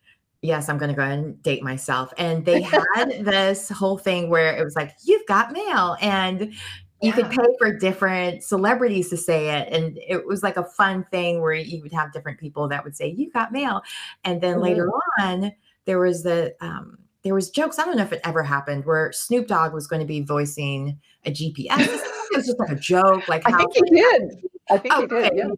Yes, 0.43 0.71
I'm 0.71 0.79
gonna 0.79 0.95
go 0.95 1.03
ahead 1.03 1.19
and 1.19 1.43
date 1.43 1.63
myself. 1.63 2.15
And 2.17 2.45
they 2.47 2.63
had 2.95 3.11
this 3.25 3.69
whole 3.69 3.99
thing 3.99 4.31
where 4.31 4.57
it 4.57 4.65
was 4.65 4.75
like, 4.75 4.93
"You've 5.05 5.27
got 5.27 5.53
mail," 5.53 5.99
and 6.01 6.55
you 7.03 7.13
could 7.13 7.31
pay 7.31 7.47
for 7.59 7.73
different 7.73 8.43
celebrities 8.43 9.09
to 9.11 9.17
say 9.17 9.49
it, 9.59 9.69
and 9.73 9.99
it 10.07 10.27
was 10.27 10.43
like 10.43 10.57
a 10.57 10.65
fun 10.65 11.07
thing 11.11 11.41
where 11.41 11.55
you 11.55 11.81
would 11.83 11.93
have 11.93 12.13
different 12.13 12.39
people 12.39 12.69
that 12.69 12.85
would 12.85 12.97
say, 12.97 13.09
"You 13.09 13.31
got 13.31 13.53
mail," 13.53 13.83
and 14.25 14.41
then 14.41 14.61
later 14.61 14.91
on 15.21 15.53
there 15.87 15.99
was 15.99 16.23
the 16.23 16.55
um, 16.61 16.99
there 17.23 17.35
was 17.35 17.51
jokes. 17.51 17.79
I 17.79 17.85
don't 17.85 17.97
know 17.97 18.03
if 18.03 18.13
it 18.13 18.21
ever 18.25 18.43
happened 18.43 18.85
where 18.85 19.13
Snoop 19.13 19.47
Dogg 19.47 19.73
was 19.73 19.87
going 19.87 20.01
to 20.01 20.07
be 20.07 20.21
voicing 20.21 20.99
a 21.25 21.31
GPS. 21.31 21.79
it 21.79 22.37
was 22.37 22.47
just 22.47 22.59
like 22.59 22.71
a 22.71 22.77
joke, 22.77 23.29
like 23.29 23.43
I 23.47 23.57
think 23.57 23.73
he 23.75 23.83
did. 23.97 24.23
I 24.71 24.79
think 24.79 24.95
Oh, 24.95 25.01
he 25.03 25.07
did. 25.07 25.25
okay. 25.27 25.31
Yeah. 25.37 25.49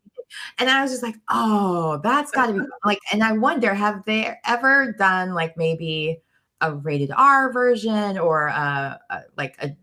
And 0.59 0.71
I 0.71 0.81
was 0.81 0.91
just 0.91 1.03
like, 1.03 1.17
oh, 1.31 2.01
that's 2.03 2.31
got 2.31 2.47
to 2.47 2.55
be 2.55 2.61
like. 2.85 2.99
And 3.13 3.23
I 3.23 3.33
wonder, 3.33 3.75
have 3.75 4.03
they 4.07 4.35
ever 4.47 4.93
done 4.99 5.35
like 5.35 5.57
maybe 5.59 6.19
a 6.63 6.75
rated 6.75 7.11
R 7.15 7.53
version 7.53 8.17
or 8.19 8.47
a, 8.47 8.99
a 9.11 9.21
like 9.37 9.57
a 9.61 9.77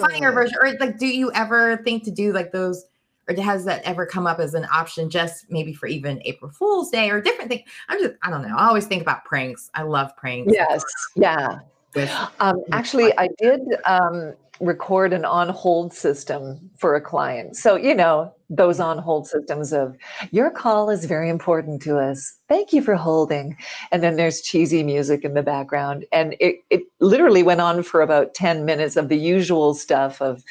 funnier 0.00 0.32
version, 0.32 0.56
or 0.60 0.72
like, 0.78 0.98
do 0.98 1.06
you 1.06 1.32
ever 1.32 1.78
think 1.78 2.04
to 2.04 2.10
do 2.10 2.32
like 2.32 2.52
those, 2.52 2.84
or 3.28 3.34
has 3.42 3.64
that 3.64 3.82
ever 3.84 4.06
come 4.06 4.26
up 4.26 4.40
as 4.40 4.54
an 4.54 4.66
option 4.72 5.08
just 5.10 5.50
maybe 5.50 5.72
for 5.72 5.86
even 5.86 6.20
April 6.24 6.50
Fool's 6.50 6.90
Day 6.90 7.10
or 7.10 7.20
different 7.20 7.50
things? 7.50 7.62
I'm 7.88 8.00
just, 8.00 8.14
I 8.22 8.30
don't 8.30 8.42
know. 8.42 8.56
I 8.56 8.66
always 8.66 8.86
think 8.86 9.02
about 9.02 9.24
pranks. 9.24 9.70
I 9.74 9.82
love 9.82 10.16
pranks. 10.16 10.52
Yes. 10.52 10.84
Yeah. 11.14 11.60
With, 11.94 12.10
Um, 12.40 12.62
actually, 12.72 13.16
I 13.18 13.28
did 13.38 13.60
um, 13.84 14.34
record 14.60 15.12
an 15.12 15.24
on 15.24 15.48
hold 15.48 15.92
system 15.92 16.70
for 16.76 16.94
a 16.94 17.00
client. 17.00 17.56
So, 17.56 17.76
you 17.76 17.94
know, 17.94 18.32
those 18.50 18.78
on 18.78 18.98
hold 18.98 19.26
systems 19.26 19.72
of 19.72 19.96
your 20.30 20.50
call 20.50 20.90
is 20.90 21.06
very 21.06 21.30
important 21.30 21.80
to 21.82 21.98
us. 21.98 22.36
Thank 22.48 22.72
you 22.72 22.82
for 22.82 22.94
holding. 22.94 23.56
And 23.90 24.02
then 24.02 24.16
there's 24.16 24.42
cheesy 24.42 24.82
music 24.82 25.24
in 25.24 25.34
the 25.34 25.42
background. 25.42 26.04
And 26.12 26.36
it, 26.40 26.56
it 26.68 26.82
literally 27.00 27.42
went 27.42 27.60
on 27.60 27.82
for 27.82 28.02
about 28.02 28.34
10 28.34 28.64
minutes 28.64 28.96
of 28.96 29.08
the 29.08 29.18
usual 29.18 29.74
stuff 29.74 30.20
of, 30.20 30.44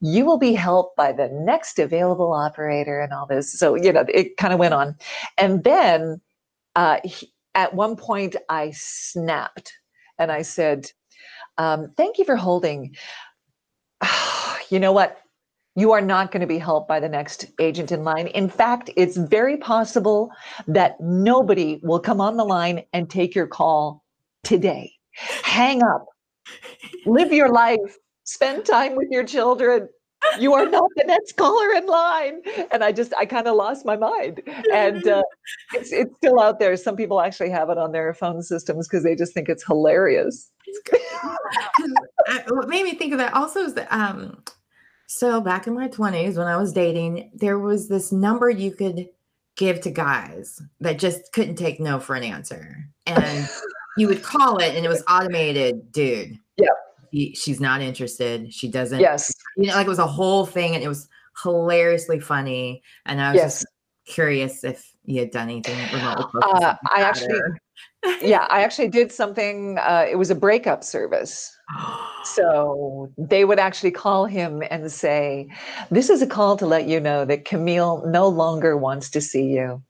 you 0.00 0.24
will 0.24 0.38
be 0.38 0.54
helped 0.54 0.96
by 0.96 1.12
the 1.12 1.28
next 1.28 1.78
available 1.78 2.32
operator 2.32 3.00
and 3.00 3.12
all 3.12 3.26
this. 3.26 3.52
So, 3.58 3.74
you 3.74 3.92
know, 3.92 4.04
it 4.08 4.36
kind 4.36 4.54
of 4.54 4.58
went 4.58 4.72
on. 4.72 4.96
And 5.36 5.62
then 5.64 6.20
uh, 6.74 6.98
he, 7.04 7.30
at 7.54 7.74
one 7.74 7.96
point, 7.96 8.36
I 8.48 8.70
snapped 8.74 9.74
and 10.18 10.30
I 10.32 10.42
said, 10.42 10.90
um, 11.58 11.92
Thank 11.96 12.16
you 12.16 12.24
for 12.24 12.36
holding. 12.36 12.94
you 14.70 14.78
know 14.78 14.92
what? 14.92 15.18
You 15.76 15.92
are 15.92 16.00
not 16.00 16.32
going 16.32 16.40
to 16.40 16.46
be 16.46 16.58
helped 16.58 16.88
by 16.88 17.00
the 17.00 17.08
next 17.08 17.46
agent 17.60 17.92
in 17.92 18.02
line. 18.02 18.26
In 18.28 18.48
fact, 18.48 18.90
it's 18.96 19.16
very 19.16 19.56
possible 19.56 20.30
that 20.66 21.00
nobody 21.00 21.80
will 21.82 22.00
come 22.00 22.20
on 22.20 22.36
the 22.36 22.44
line 22.44 22.82
and 22.92 23.08
take 23.08 23.34
your 23.34 23.46
call 23.46 24.04
today. 24.42 24.92
Hang 25.42 25.82
up, 25.82 26.06
live 27.06 27.32
your 27.32 27.50
life, 27.50 27.78
spend 28.24 28.64
time 28.64 28.96
with 28.96 29.08
your 29.10 29.24
children. 29.24 29.88
You 30.38 30.54
are 30.54 30.68
not 30.68 30.90
the 30.96 31.04
next 31.06 31.36
caller 31.36 31.72
in 31.72 31.86
line. 31.86 32.42
And 32.70 32.84
I 32.84 32.92
just, 32.92 33.12
I 33.18 33.26
kind 33.26 33.46
of 33.46 33.56
lost 33.56 33.84
my 33.84 33.96
mind. 33.96 34.42
And 34.72 35.06
uh, 35.06 35.22
it's, 35.74 35.92
it's 35.92 36.14
still 36.16 36.40
out 36.40 36.58
there. 36.58 36.76
Some 36.76 36.96
people 36.96 37.20
actually 37.20 37.50
have 37.50 37.70
it 37.70 37.78
on 37.78 37.92
their 37.92 38.14
phone 38.14 38.42
systems 38.42 38.88
because 38.88 39.02
they 39.04 39.14
just 39.16 39.34
think 39.34 39.48
it's 39.48 39.64
hilarious. 39.64 40.50
I- 42.28 42.44
what 42.48 42.68
made 42.68 42.84
me 42.84 42.94
think 42.94 43.12
of 43.12 43.18
that 43.18 43.34
also 43.34 43.60
is 43.60 43.74
that 43.74 43.92
um 43.92 44.42
so 45.06 45.40
back 45.40 45.66
in 45.66 45.74
my 45.74 45.88
20s 45.88 46.36
when 46.36 46.46
I 46.46 46.56
was 46.56 46.72
dating, 46.72 47.32
there 47.34 47.58
was 47.58 47.88
this 47.88 48.12
number 48.12 48.48
you 48.48 48.70
could 48.70 49.08
give 49.56 49.80
to 49.80 49.90
guys 49.90 50.62
that 50.80 50.98
just 51.00 51.32
couldn't 51.32 51.56
take 51.56 51.80
no 51.80 51.98
for 51.98 52.14
an 52.14 52.22
answer. 52.22 52.76
And 53.06 53.48
you 53.96 54.06
would 54.06 54.22
call 54.22 54.58
it 54.58 54.76
and 54.76 54.86
it 54.86 54.88
was 54.88 55.02
automated, 55.08 55.90
dude. 55.90 56.38
Yeah. 56.56 56.68
She- 57.12 57.34
she's 57.34 57.60
not 57.60 57.80
interested. 57.80 58.52
She 58.52 58.68
doesn't 58.68 59.00
Yes. 59.00 59.32
you 59.56 59.66
know, 59.66 59.74
like 59.74 59.86
it 59.86 59.90
was 59.90 59.98
a 59.98 60.06
whole 60.06 60.46
thing 60.46 60.74
and 60.74 60.82
it 60.82 60.88
was 60.88 61.08
hilariously 61.42 62.20
funny. 62.20 62.82
And 63.06 63.20
I 63.20 63.32
was 63.32 63.36
Yes. 63.36 63.60
just 63.60 63.66
curious 64.06 64.64
if 64.64 64.86
you 65.04 65.20
had 65.20 65.30
done 65.30 65.48
anything 65.48 65.76
remotely 65.92 66.40
Uh, 66.42 66.74
I 66.94 67.02
actually, 67.02 67.40
yeah, 68.22 68.46
I 68.50 68.62
actually 68.62 68.88
did 68.88 69.10
something. 69.12 69.78
Uh, 69.78 70.06
it 70.08 70.16
was 70.16 70.30
a 70.30 70.34
breakup 70.34 70.84
service. 70.84 71.50
So 72.22 73.10
they 73.16 73.46
would 73.46 73.58
actually 73.58 73.92
call 73.92 74.26
him 74.26 74.62
and 74.70 74.92
say, 74.92 75.48
This 75.90 76.10
is 76.10 76.20
a 76.20 76.26
call 76.26 76.54
to 76.58 76.66
let 76.66 76.86
you 76.86 77.00
know 77.00 77.24
that 77.24 77.46
Camille 77.46 78.04
no 78.06 78.28
longer 78.28 78.76
wants 78.76 79.08
to 79.10 79.22
see 79.22 79.44
you. 79.44 79.82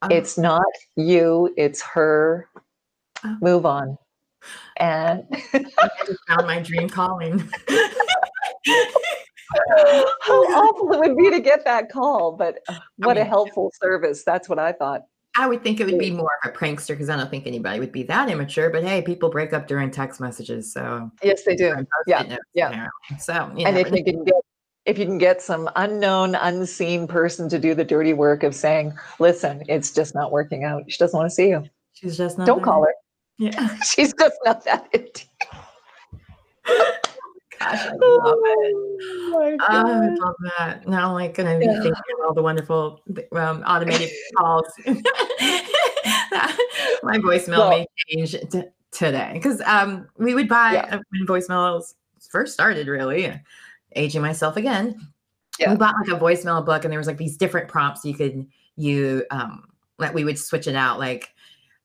Oh, 0.00 0.08
It's 0.10 0.38
not 0.38 0.64
you, 0.96 1.52
it's 1.58 1.82
her. 1.82 2.48
Oh. 3.22 3.36
Move 3.42 3.66
on. 3.66 3.98
And 4.78 5.24
I 5.52 5.88
just 6.06 6.20
found 6.28 6.46
my 6.46 6.60
dream 6.60 6.88
calling. 6.88 7.38
how 10.22 10.32
awful 10.32 10.92
it 10.92 10.98
would 11.00 11.16
be 11.16 11.30
to 11.30 11.40
get 11.40 11.64
that 11.64 11.90
call, 11.90 12.32
but 12.32 12.58
what 12.96 13.16
a 13.16 13.20
mean- 13.20 13.28
helpful 13.28 13.70
service. 13.80 14.24
That's 14.24 14.48
what 14.48 14.58
I 14.58 14.72
thought. 14.72 15.02
I 15.36 15.48
would 15.48 15.64
think 15.64 15.80
it 15.80 15.86
would 15.86 15.98
be 15.98 16.12
more 16.12 16.30
of 16.44 16.50
a 16.50 16.56
prankster 16.56 16.88
because 16.90 17.10
I 17.10 17.16
don't 17.16 17.28
think 17.28 17.44
anybody 17.48 17.80
would 17.80 17.90
be 17.90 18.04
that 18.04 18.30
immature. 18.30 18.70
But 18.70 18.84
hey, 18.84 19.02
people 19.02 19.28
break 19.30 19.52
up 19.52 19.66
during 19.66 19.90
text 19.90 20.20
messages, 20.20 20.72
so 20.72 21.10
Yes, 21.24 21.42
they 21.42 21.56
do. 21.56 21.74
Yeah, 22.06 22.22
notes, 22.22 22.42
yeah. 22.54 22.68
apparently. 22.68 23.18
So 23.18 23.52
you 23.56 23.66
And 23.66 23.76
if 23.76 23.90
you 23.90 24.04
can 24.04 24.22
get 24.22 24.34
if 24.86 24.96
you 24.96 25.06
can 25.06 25.18
get 25.18 25.42
some 25.42 25.68
unknown, 25.74 26.36
unseen 26.36 27.08
person 27.08 27.48
to 27.48 27.58
do 27.58 27.74
the 27.74 27.84
dirty 27.84 28.12
work 28.12 28.42
of 28.44 28.54
saying, 28.54 28.92
listen, 29.18 29.64
it's 29.66 29.90
just 29.92 30.14
not 30.14 30.30
working 30.30 30.62
out. 30.62 30.84
She 30.88 30.98
doesn't 30.98 31.16
want 31.18 31.28
to 31.28 31.34
see 31.34 31.48
you. 31.48 31.64
she's 31.94 32.16
just 32.16 32.38
not. 32.38 32.46
Don't 32.46 32.58
there. 32.58 32.66
call 32.66 32.82
her. 32.84 32.94
Yeah, 33.38 33.76
She's 33.94 34.12
just 34.14 34.36
not 34.44 34.64
that 34.64 34.88
into 34.92 35.24
gosh, 37.58 37.78
I 37.86 37.90
love 37.92 38.38
it. 38.44 38.74
Oh 39.06 39.30
my 39.32 39.56
Oh, 39.60 40.02
I 40.02 40.08
love 40.14 40.34
that. 40.58 40.88
Now 40.88 41.08
I'm 41.08 41.14
like 41.14 41.34
gonna 41.34 41.58
be 41.58 41.64
Yeah. 41.66 41.74
thinking 41.82 41.92
of 42.18 42.26
all 42.26 42.34
the 42.34 42.42
wonderful 42.42 43.00
um, 43.32 43.62
automated 43.66 44.10
calls. 44.36 44.66
My 47.02 47.18
voicemail 47.18 47.58
Well- 47.58 47.70
may 47.70 47.86
change 48.08 48.36
t- 48.50 48.62
today 48.90 49.30
because 49.34 49.60
um, 49.62 50.08
we 50.18 50.34
would 50.34 50.48
buy 50.48 50.74
Yeah. 50.74 51.00
when 51.10 51.26
voicemails 51.26 51.94
first 52.30 52.54
started. 52.54 52.88
Really, 52.88 53.32
aging 53.96 54.22
myself 54.22 54.56
again. 54.56 55.08
Yeah. 55.58 55.70
We 55.70 55.76
bought 55.76 55.94
like 56.00 56.16
a 56.16 56.20
voicemail 56.20 56.64
book, 56.64 56.84
and 56.84 56.90
there 56.92 56.98
was 56.98 57.06
like 57.06 57.18
these 57.18 57.36
different 57.36 57.68
prompts 57.68 58.04
you 58.04 58.14
could 58.14 58.46
you 58.76 59.24
um, 59.30 59.64
like 59.98 60.14
we 60.14 60.24
would 60.24 60.38
switch 60.38 60.66
it 60.66 60.76
out 60.76 60.98
like. 60.98 61.30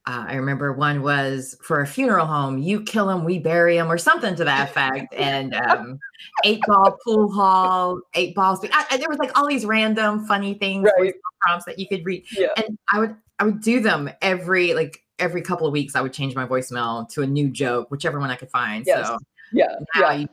Uh, 0.10 0.26
I 0.28 0.36
remember 0.38 0.74
one 0.74 1.04
was 1.04 1.56
for 1.62 1.82
a 1.82 1.86
funeral 1.88 2.26
home, 2.26 2.58
you 2.58 2.82
kill 2.82 3.06
them, 3.06 3.24
we 3.26 3.38
bury 3.38 3.76
them, 3.76 3.92
or 3.92 4.00
something 4.00 4.34
to 4.38 4.44
that 4.44 4.68
effect. 4.70 5.14
And 5.14 5.54
um, 5.54 6.00
eight 6.44 6.62
ball 6.66 6.98
pool 7.06 7.32
hall, 7.32 8.02
eight 8.16 8.34
balls. 8.34 8.66
I, 8.74 8.86
I- 8.90 8.98
there 8.98 9.08
was 9.08 9.20
like 9.20 9.38
all 9.38 9.48
these 9.48 9.66
random 9.66 10.26
funny 10.26 10.56
things, 10.56 10.90
Right. 11.00 11.14
prompts 11.42 11.66
that 11.66 11.78
you 11.78 11.88
could 11.88 12.04
read, 12.06 12.26
Yeah. 12.32 12.48
and 12.58 12.76
I 12.92 12.98
would 13.00 13.16
I 13.38 13.44
would 13.44 13.62
do 13.62 13.82
them 13.82 14.10
every 14.24 14.74
like 14.74 15.04
every 15.20 15.44
couple 15.44 15.68
of 15.68 15.74
weeks. 15.74 15.96
I 15.96 16.02
would 16.02 16.12
change 16.14 16.34
my 16.34 16.48
voicemail 16.48 17.08
to 17.10 17.22
a 17.22 17.28
new 17.28 17.48
joke, 17.52 17.92
whichever 17.92 18.20
one 18.20 18.32
I 18.32 18.36
could 18.36 18.50
find. 18.50 18.86
Yes. 18.88 19.06
So 19.06 19.20
Yeah. 19.52 19.68
Yeah. 19.96 20.12
you 20.14 20.28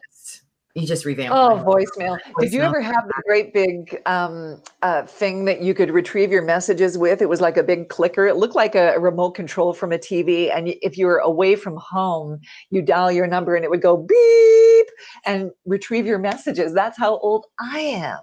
you 0.76 0.86
just 0.86 1.06
revamp. 1.06 1.34
Oh, 1.34 1.56
my 1.56 1.62
voicemail. 1.62 2.18
Did 2.38 2.52
you 2.52 2.60
ever 2.60 2.82
have 2.82 3.06
the 3.06 3.22
great 3.26 3.54
big 3.54 4.02
um, 4.04 4.60
uh, 4.82 5.04
thing 5.06 5.46
that 5.46 5.62
you 5.62 5.72
could 5.72 5.90
retrieve 5.90 6.30
your 6.30 6.42
messages 6.42 6.98
with? 6.98 7.22
It 7.22 7.30
was 7.30 7.40
like 7.40 7.56
a 7.56 7.62
big 7.62 7.88
clicker. 7.88 8.26
It 8.26 8.36
looked 8.36 8.54
like 8.54 8.74
a, 8.74 8.94
remote 9.00 9.30
control 9.30 9.72
from 9.72 9.92
a 9.92 9.98
TV. 9.98 10.54
And 10.54 10.74
if 10.82 10.98
you 10.98 11.06
were 11.06 11.18
away 11.18 11.56
from 11.56 11.76
home, 11.76 12.40
you 12.70 12.82
dial 12.82 13.10
your 13.10 13.26
number 13.26 13.56
and 13.56 13.64
it 13.64 13.70
would 13.70 13.80
go 13.80 13.96
beep 13.96 14.86
and 15.24 15.50
retrieve 15.64 16.04
your 16.04 16.18
messages. 16.18 16.74
That's 16.74 16.98
how 16.98 17.18
old 17.18 17.46
I 17.58 17.78
am. 17.78 18.18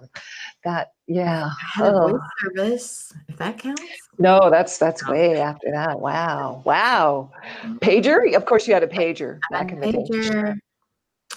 That, 0.64 0.92
yeah. 1.08 1.50
I 1.50 1.82
had 1.82 1.92
a 1.92 1.96
Oh. 1.96 2.20
service, 2.40 3.12
if 3.28 3.36
that 3.38 3.58
counts. 3.58 3.82
No, 4.18 4.48
that's 4.48 4.78
that's 4.78 5.06
way 5.08 5.40
after 5.40 5.72
that. 5.72 5.98
Wow. 5.98 6.62
Wow. 6.64 7.30
Pager? 7.80 8.32
Of 8.36 8.46
course 8.46 8.68
you 8.68 8.74
had 8.74 8.84
a 8.84 8.88
pager 8.88 9.40
back 9.50 9.72
in 9.72 9.80
the 9.80 9.92
day. 9.92 10.54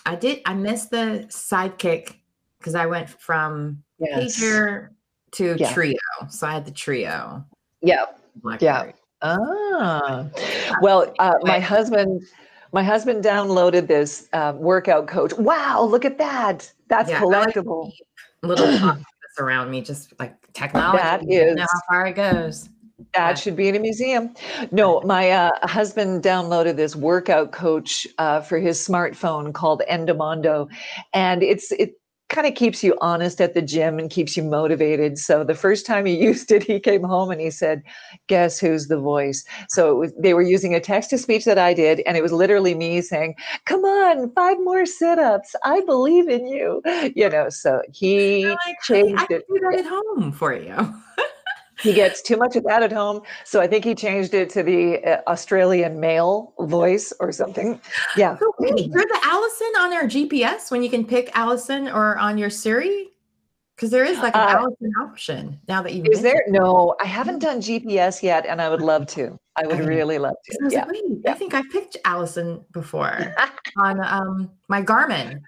I 0.07 0.15
did. 0.15 0.41
I 0.45 0.53
missed 0.53 0.89
the 0.89 1.25
sidekick 1.29 2.15
because 2.59 2.75
I 2.75 2.85
went 2.85 3.09
from 3.09 3.83
Yes. 3.99 4.37
pager 4.37 4.89
to 5.33 5.55
Yeah. 5.59 5.73
Treo. 5.73 5.95
So 6.29 6.47
I 6.47 6.53
had 6.53 6.65
the 6.65 6.71
Treo. 6.71 7.45
Yeah. 7.81 8.05
Blackberry. 8.37 8.93
Ah, 9.21 10.27
well, 10.81 11.11
uh, 11.17 11.33
my 11.41 11.59
husband, 11.59 12.21
my 12.71 12.83
husband 12.83 13.23
downloaded 13.23 13.87
this 13.87 14.29
um, 14.31 14.59
workout 14.59 15.07
coach. 15.07 15.33
Wow, 15.33 15.81
look 15.83 16.05
at 16.05 16.19
that! 16.19 16.71
That's 16.87 17.09
Yeah, 17.09 17.23
like 17.23 17.55
collectible. 17.55 17.91
Little 18.43 18.95
around 19.39 19.71
me, 19.71 19.81
just 19.81 20.13
like 20.19 20.35
technology. 20.53 20.97
That 20.97 21.23
you 21.23 21.55
know 21.55 21.65
how 21.67 21.79
far 21.89 22.07
it 22.07 22.13
goes. 22.13 22.69
That 23.13 23.39
should 23.39 23.55
be 23.55 23.67
in 23.67 23.75
a 23.75 23.79
museum. 23.79 24.33
No, 24.71 25.01
my 25.01 25.31
uh, 25.31 25.51
husband 25.63 26.23
downloaded 26.23 26.75
this 26.75 26.95
workout 26.95 27.51
coach 27.51 28.07
uh, 28.17 28.41
for 28.41 28.59
his 28.59 28.85
smartphone 28.85 29.53
called 29.53 29.81
Endomondo, 29.89 30.69
and 31.13 31.43
it's 31.43 31.71
it 31.73 31.95
kind 32.29 32.45
of 32.45 32.55
keeps 32.55 32.83
you 32.83 32.97
honest 32.99 33.39
at 33.39 33.53
the 33.53 33.61
gym 33.61 33.99
and 33.99 34.09
keeps 34.09 34.35
you 34.35 34.43
motivated. 34.43 35.17
So 35.17 35.43
the 35.43 35.55
first 35.55 35.85
time 35.85 36.05
he 36.05 36.15
used 36.21 36.51
it, 36.51 36.63
he 36.63 36.79
came 36.79 37.03
home 37.03 37.31
and 37.31 37.39
he 37.39 37.49
said, 37.49 37.83
"Guess 38.27 38.59
who's 38.59 38.87
the 38.87 38.99
voice?" 38.99 39.43
So 39.69 39.91
it 39.91 39.95
was 39.95 40.13
they 40.19 40.33
were 40.33 40.41
using 40.41 40.75
a 40.75 40.79
text 40.79 41.09
to 41.11 41.17
speech 41.17 41.45
that 41.45 41.57
I 41.57 41.73
did, 41.73 42.01
and 42.01 42.17
it 42.17 42.23
was 42.23 42.33
literally 42.33 42.75
me 42.75 43.01
saying, 43.01 43.35
"Come 43.65 43.83
on, 43.85 44.31
five 44.31 44.57
more 44.59 44.85
sit-ups. 44.85 45.55
I 45.63 45.81
believe 45.81 46.27
in 46.27 46.47
you." 46.47 46.81
You 47.15 47.29
know, 47.29 47.49
so 47.49 47.81
he 47.91 48.45
like, 48.45 48.57
"Honey, 48.57 48.75
I 48.77 48.83
changed 48.83 49.27
can 49.27 49.37
it. 49.37 49.45
do 49.47 49.59
that 49.71 49.79
at 49.79 49.85
home 49.85 50.31
for 50.31 50.53
you. 50.53 50.93
He 51.81 51.93
gets 51.93 52.21
too 52.21 52.37
much 52.37 52.55
of 52.55 52.63
that 52.63 52.83
at 52.83 52.91
home, 52.91 53.21
so 53.43 53.61
I 53.61 53.67
think 53.67 53.85
he 53.85 53.93
changed 53.95 54.33
it 54.33 54.49
to 54.51 54.63
the 54.63 55.03
uh, 55.03 55.21
Australian 55.27 55.99
male 55.99 56.53
voice 56.59 57.13
or 57.19 57.31
something. 57.31 57.79
Yeah. 58.15 58.37
So 58.37 58.53
wait, 58.59 58.87
you're 58.91 59.05
the 59.05 59.19
Allison 59.23 59.67
on 59.79 59.93
our 59.93 60.03
GPS 60.05 60.71
when 60.71 60.81
you 60.83 60.89
can 60.89 61.05
pick 61.05 61.29
Allison 61.37 61.87
or 61.87 62.17
on 62.17 62.37
your 62.37 62.49
Siri? 62.49 63.09
Because 63.75 63.91
there 63.91 64.05
is 64.05 64.17
like 64.19 64.33
an 64.35 64.41
Uh, 64.41 64.57
Allison 64.59 64.91
option 64.99 65.59
now 65.67 65.83
that 65.83 65.93
you've 65.93 66.07
Is 66.07 66.21
there? 66.23 66.33
mentioned 66.33 66.53
No, 66.53 66.95
I 66.99 67.05
haven't 67.05 67.39
done 67.39 67.61
GPS 67.61 68.23
yet, 68.23 68.47
and 68.47 68.59
I 68.59 68.69
would 68.69 68.81
love 68.81 69.05
to. 69.07 69.37
I 69.55 69.67
would 69.67 69.79
really 69.79 70.17
love 70.17 70.33
it. 70.47 70.53
to. 70.53 70.65
I 70.65 70.69
Yeah. 70.71 70.79
like, 70.85 70.93
wait, 70.93 71.03
yeah. 71.23 71.31
I 71.31 71.35
think 71.35 71.53
I 71.53 71.61
picked 71.71 71.97
Allison 72.03 72.65
before 72.71 73.35
on 73.77 73.99
um 74.03 74.49
my 74.67 74.81
Garmin. 74.81 75.41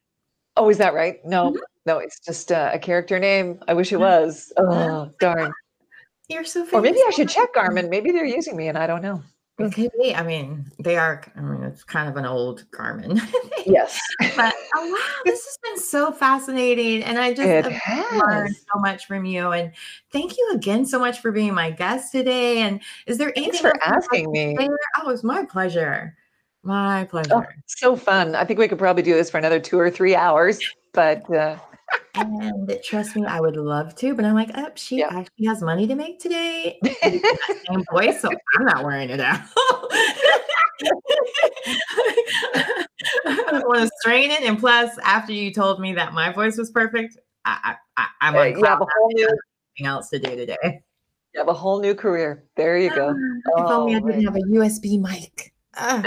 Oh, 0.58 0.70
is 0.70 0.78
that 0.78 0.94
right? 0.94 1.24
No, 1.26 1.52
Mhm. 1.54 1.58
no, 1.88 1.98
it's 1.98 2.20
just 2.20 2.52
uh, 2.52 2.70
a 2.72 2.78
character 2.78 3.18
name. 3.18 3.60
I 3.68 3.74
wish 3.74 3.92
it 3.92 3.98
was. 4.00 4.52
Oh, 4.58 5.10
darn. 5.20 5.52
You're 6.30 6.46
so 6.46 6.66
Or 6.72 6.82
maybe 6.82 7.00
I 7.08 7.12
should 7.12 7.28
check 7.30 7.54
Garmin. 7.56 7.90
Maybe 7.90 8.12
they're 8.12 8.26
using 8.26 8.56
me 8.56 8.68
and 8.68 8.78
I 8.78 8.88
don't 8.88 9.02
know. 9.02 9.22
Okay. 9.60 9.90
I 10.16 10.24
mean, 10.24 10.64
they 10.80 10.96
are. 10.96 11.22
I 11.36 11.42
mean, 11.42 11.64
it's 11.64 11.84
kind 11.84 12.08
of 12.08 12.16
an 12.16 12.26
old 12.26 12.66
Garmin. 12.72 13.20
Yes. 13.66 14.00
but 14.38 14.56
oh 14.76 14.90
wow, 14.90 15.22
this 15.26 15.44
has 15.46 15.58
been 15.62 15.78
so 15.78 16.14
fascinating, 16.14 17.04
and 17.04 17.20
I 17.20 17.34
just 17.34 17.70
learned 18.26 18.56
so 18.56 18.80
much 18.80 19.06
from 19.06 19.26
you. 19.26 19.52
And 19.52 19.74
thank 20.14 20.38
you 20.38 20.52
again 20.56 20.86
so 20.86 20.98
much 20.98 21.20
for 21.20 21.32
being 21.34 21.54
my 21.54 21.70
guest 21.70 22.14
today. 22.14 22.60
And 22.60 22.80
is 23.06 23.18
there 23.18 23.34
Thanks 23.36 23.60
anything 23.60 23.62
for 23.62 23.84
else 23.86 24.08
you'd 24.14 24.28
like 24.28 24.28
asking 24.30 24.32
me. 24.32 24.70
Oh, 24.98 25.10
it's 25.10 25.26
my 25.26 25.44
pleasure. 25.44 26.16
My 26.64 27.04
Oh, 27.04 27.06
pleasure. 27.06 27.56
so 27.68 27.98
fun. 27.98 28.34
I 28.34 28.46
think 28.46 28.60
we 28.60 28.68
could 28.70 28.80
probably 28.80 29.04
do 29.04 29.14
this 29.14 29.30
for 29.30 29.38
another 29.38 29.60
two 29.60 29.78
or 29.78 29.92
three 29.92 30.16
hours, 30.16 30.58
but 30.94 31.30
uh, 31.36 31.58
And 32.16 32.80
trust 32.84 33.16
me, 33.16 33.26
I 33.26 33.40
would 33.40 33.56
love 33.56 33.96
to, 33.96 34.14
but 34.14 34.26
I'm 34.26 34.36
like, 34.36 34.50
oh, 34.56 34.70
she 34.76 35.04
actually 35.04 35.46
has 35.46 35.62
money 35.62 35.88
to 35.88 35.96
make 35.96 36.20
today. 36.20 36.80
same 37.04 37.84
voice, 37.92 38.22
so 38.22 38.30
I'm 38.58 38.66
not 38.66 38.84
wearing 38.84 39.10
it 39.10 39.20
out. 39.20 39.40
I 43.26 43.52
don't 43.52 43.68
want 43.68 43.82
to 43.82 43.90
strain 44.02 44.32
it. 44.32 44.42
And 44.42 44.60
plus, 44.60 44.98
after 45.04 45.34
you 45.34 45.54
told 45.54 45.80
me 45.80 45.94
that 45.94 46.14
my 46.14 46.32
voice 46.32 46.58
was 46.58 46.72
perfect, 46.72 47.18
I, 47.46 47.76
I, 47.98 48.04
I, 48.04 48.08
I'm 48.22 48.36
uh, 48.36 48.40
on 48.40 48.50
you 48.52 48.64
have 48.64 48.82
a 48.82 48.86
whole 48.86 49.12
new, 49.14 49.28
nothing 49.28 49.86
else 49.86 50.10
to 50.10 50.20
do 50.20 50.36
today. 50.36 50.82
you 51.34 51.40
have 51.40 51.48
a 51.48 51.54
whole 51.54 51.80
new 51.80 51.96
career. 51.96 52.44
There 52.56 52.78
you 52.78 52.90
go. 52.90 53.10
if 53.12 53.72
only 53.72 53.96
I 53.96 54.00
Oh, 54.00 54.08
didn't 54.08 54.26
have 54.26 54.36
a 54.36 54.40
USB 54.40 55.00
mic. 55.00 55.54
Ugh. 55.78 56.06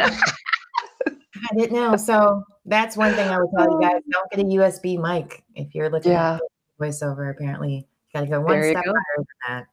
I 1.51 1.55
didn't 1.55 1.73
know. 1.75 1.97
So 1.97 2.43
that's 2.67 2.97
one 2.97 3.15
thing 3.15 3.29
I 3.29 3.39
would 3.39 3.49
tell 3.57 3.71
you 3.71 3.79
guys: 3.83 4.01
don't 4.11 4.31
get 4.31 4.41
a 4.41 4.45
USB 4.45 4.99
mic 5.01 5.43
if 5.55 5.75
you're 5.75 5.91
looking 5.91 6.13
Yeah. 6.13 6.35
at 6.37 6.41
voiceover. 6.81 7.31
Apparently, 7.31 7.75
you 7.77 7.85
got 8.15 8.21
to 8.23 8.27
go 8.27 8.41
one 8.41 8.61
There 8.61 8.71
step 8.73 8.85
go. 8.85 8.91
higher 8.93 9.17
than 9.17 9.27
that. 9.49 9.67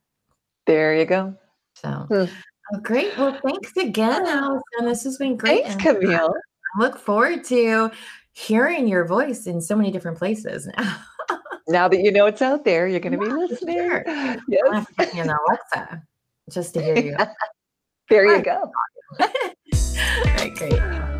There 0.65 0.95
you 0.95 1.05
go. 1.05 1.35
So, 1.75 1.89
Hmm. 2.09 2.25
oh, 2.73 2.79
great. 2.81 3.17
Well, 3.17 3.39
thanks 3.45 3.75
again, 3.77 4.25
Allison. 4.25 4.61
This 4.85 5.03
has 5.03 5.17
been 5.17 5.35
great. 5.37 5.63
Thanks, 5.65 5.85
and 5.85 5.99
Camille. 5.99 6.33
I 6.75 6.79
look 6.79 6.97
forward 6.97 7.43
to 7.45 7.91
hearing 8.33 8.87
your 8.87 9.05
voice 9.05 9.47
in 9.47 9.61
so 9.61 9.75
many 9.75 9.91
different 9.91 10.17
places. 10.17 10.67
now. 10.77 10.95
Now 11.67 11.87
that 11.87 11.99
you 11.99 12.11
know 12.11 12.25
it's 12.25 12.41
out 12.41 12.65
there, 12.65 12.87
you're 12.87 12.99
going 12.99 13.11
to 13.11 13.19
be 13.19 13.25
Yeah, 13.25 13.31
for 13.31 13.47
listening. 13.47 13.77
sure. 13.77 14.03
Yes. 14.47 14.73
have 14.73 14.87
to 14.87 14.93
put 14.95 15.13
me 15.13 15.21
on 15.21 15.29
Alexa 15.29 16.01
just 16.49 16.73
to 16.73 16.81
hear 16.81 16.97
you. 16.97 17.15
There 18.09 18.25
you 18.25 18.41
go. 18.41 18.71
All 19.19 19.27
right, 20.25 20.55
great. 20.55 21.18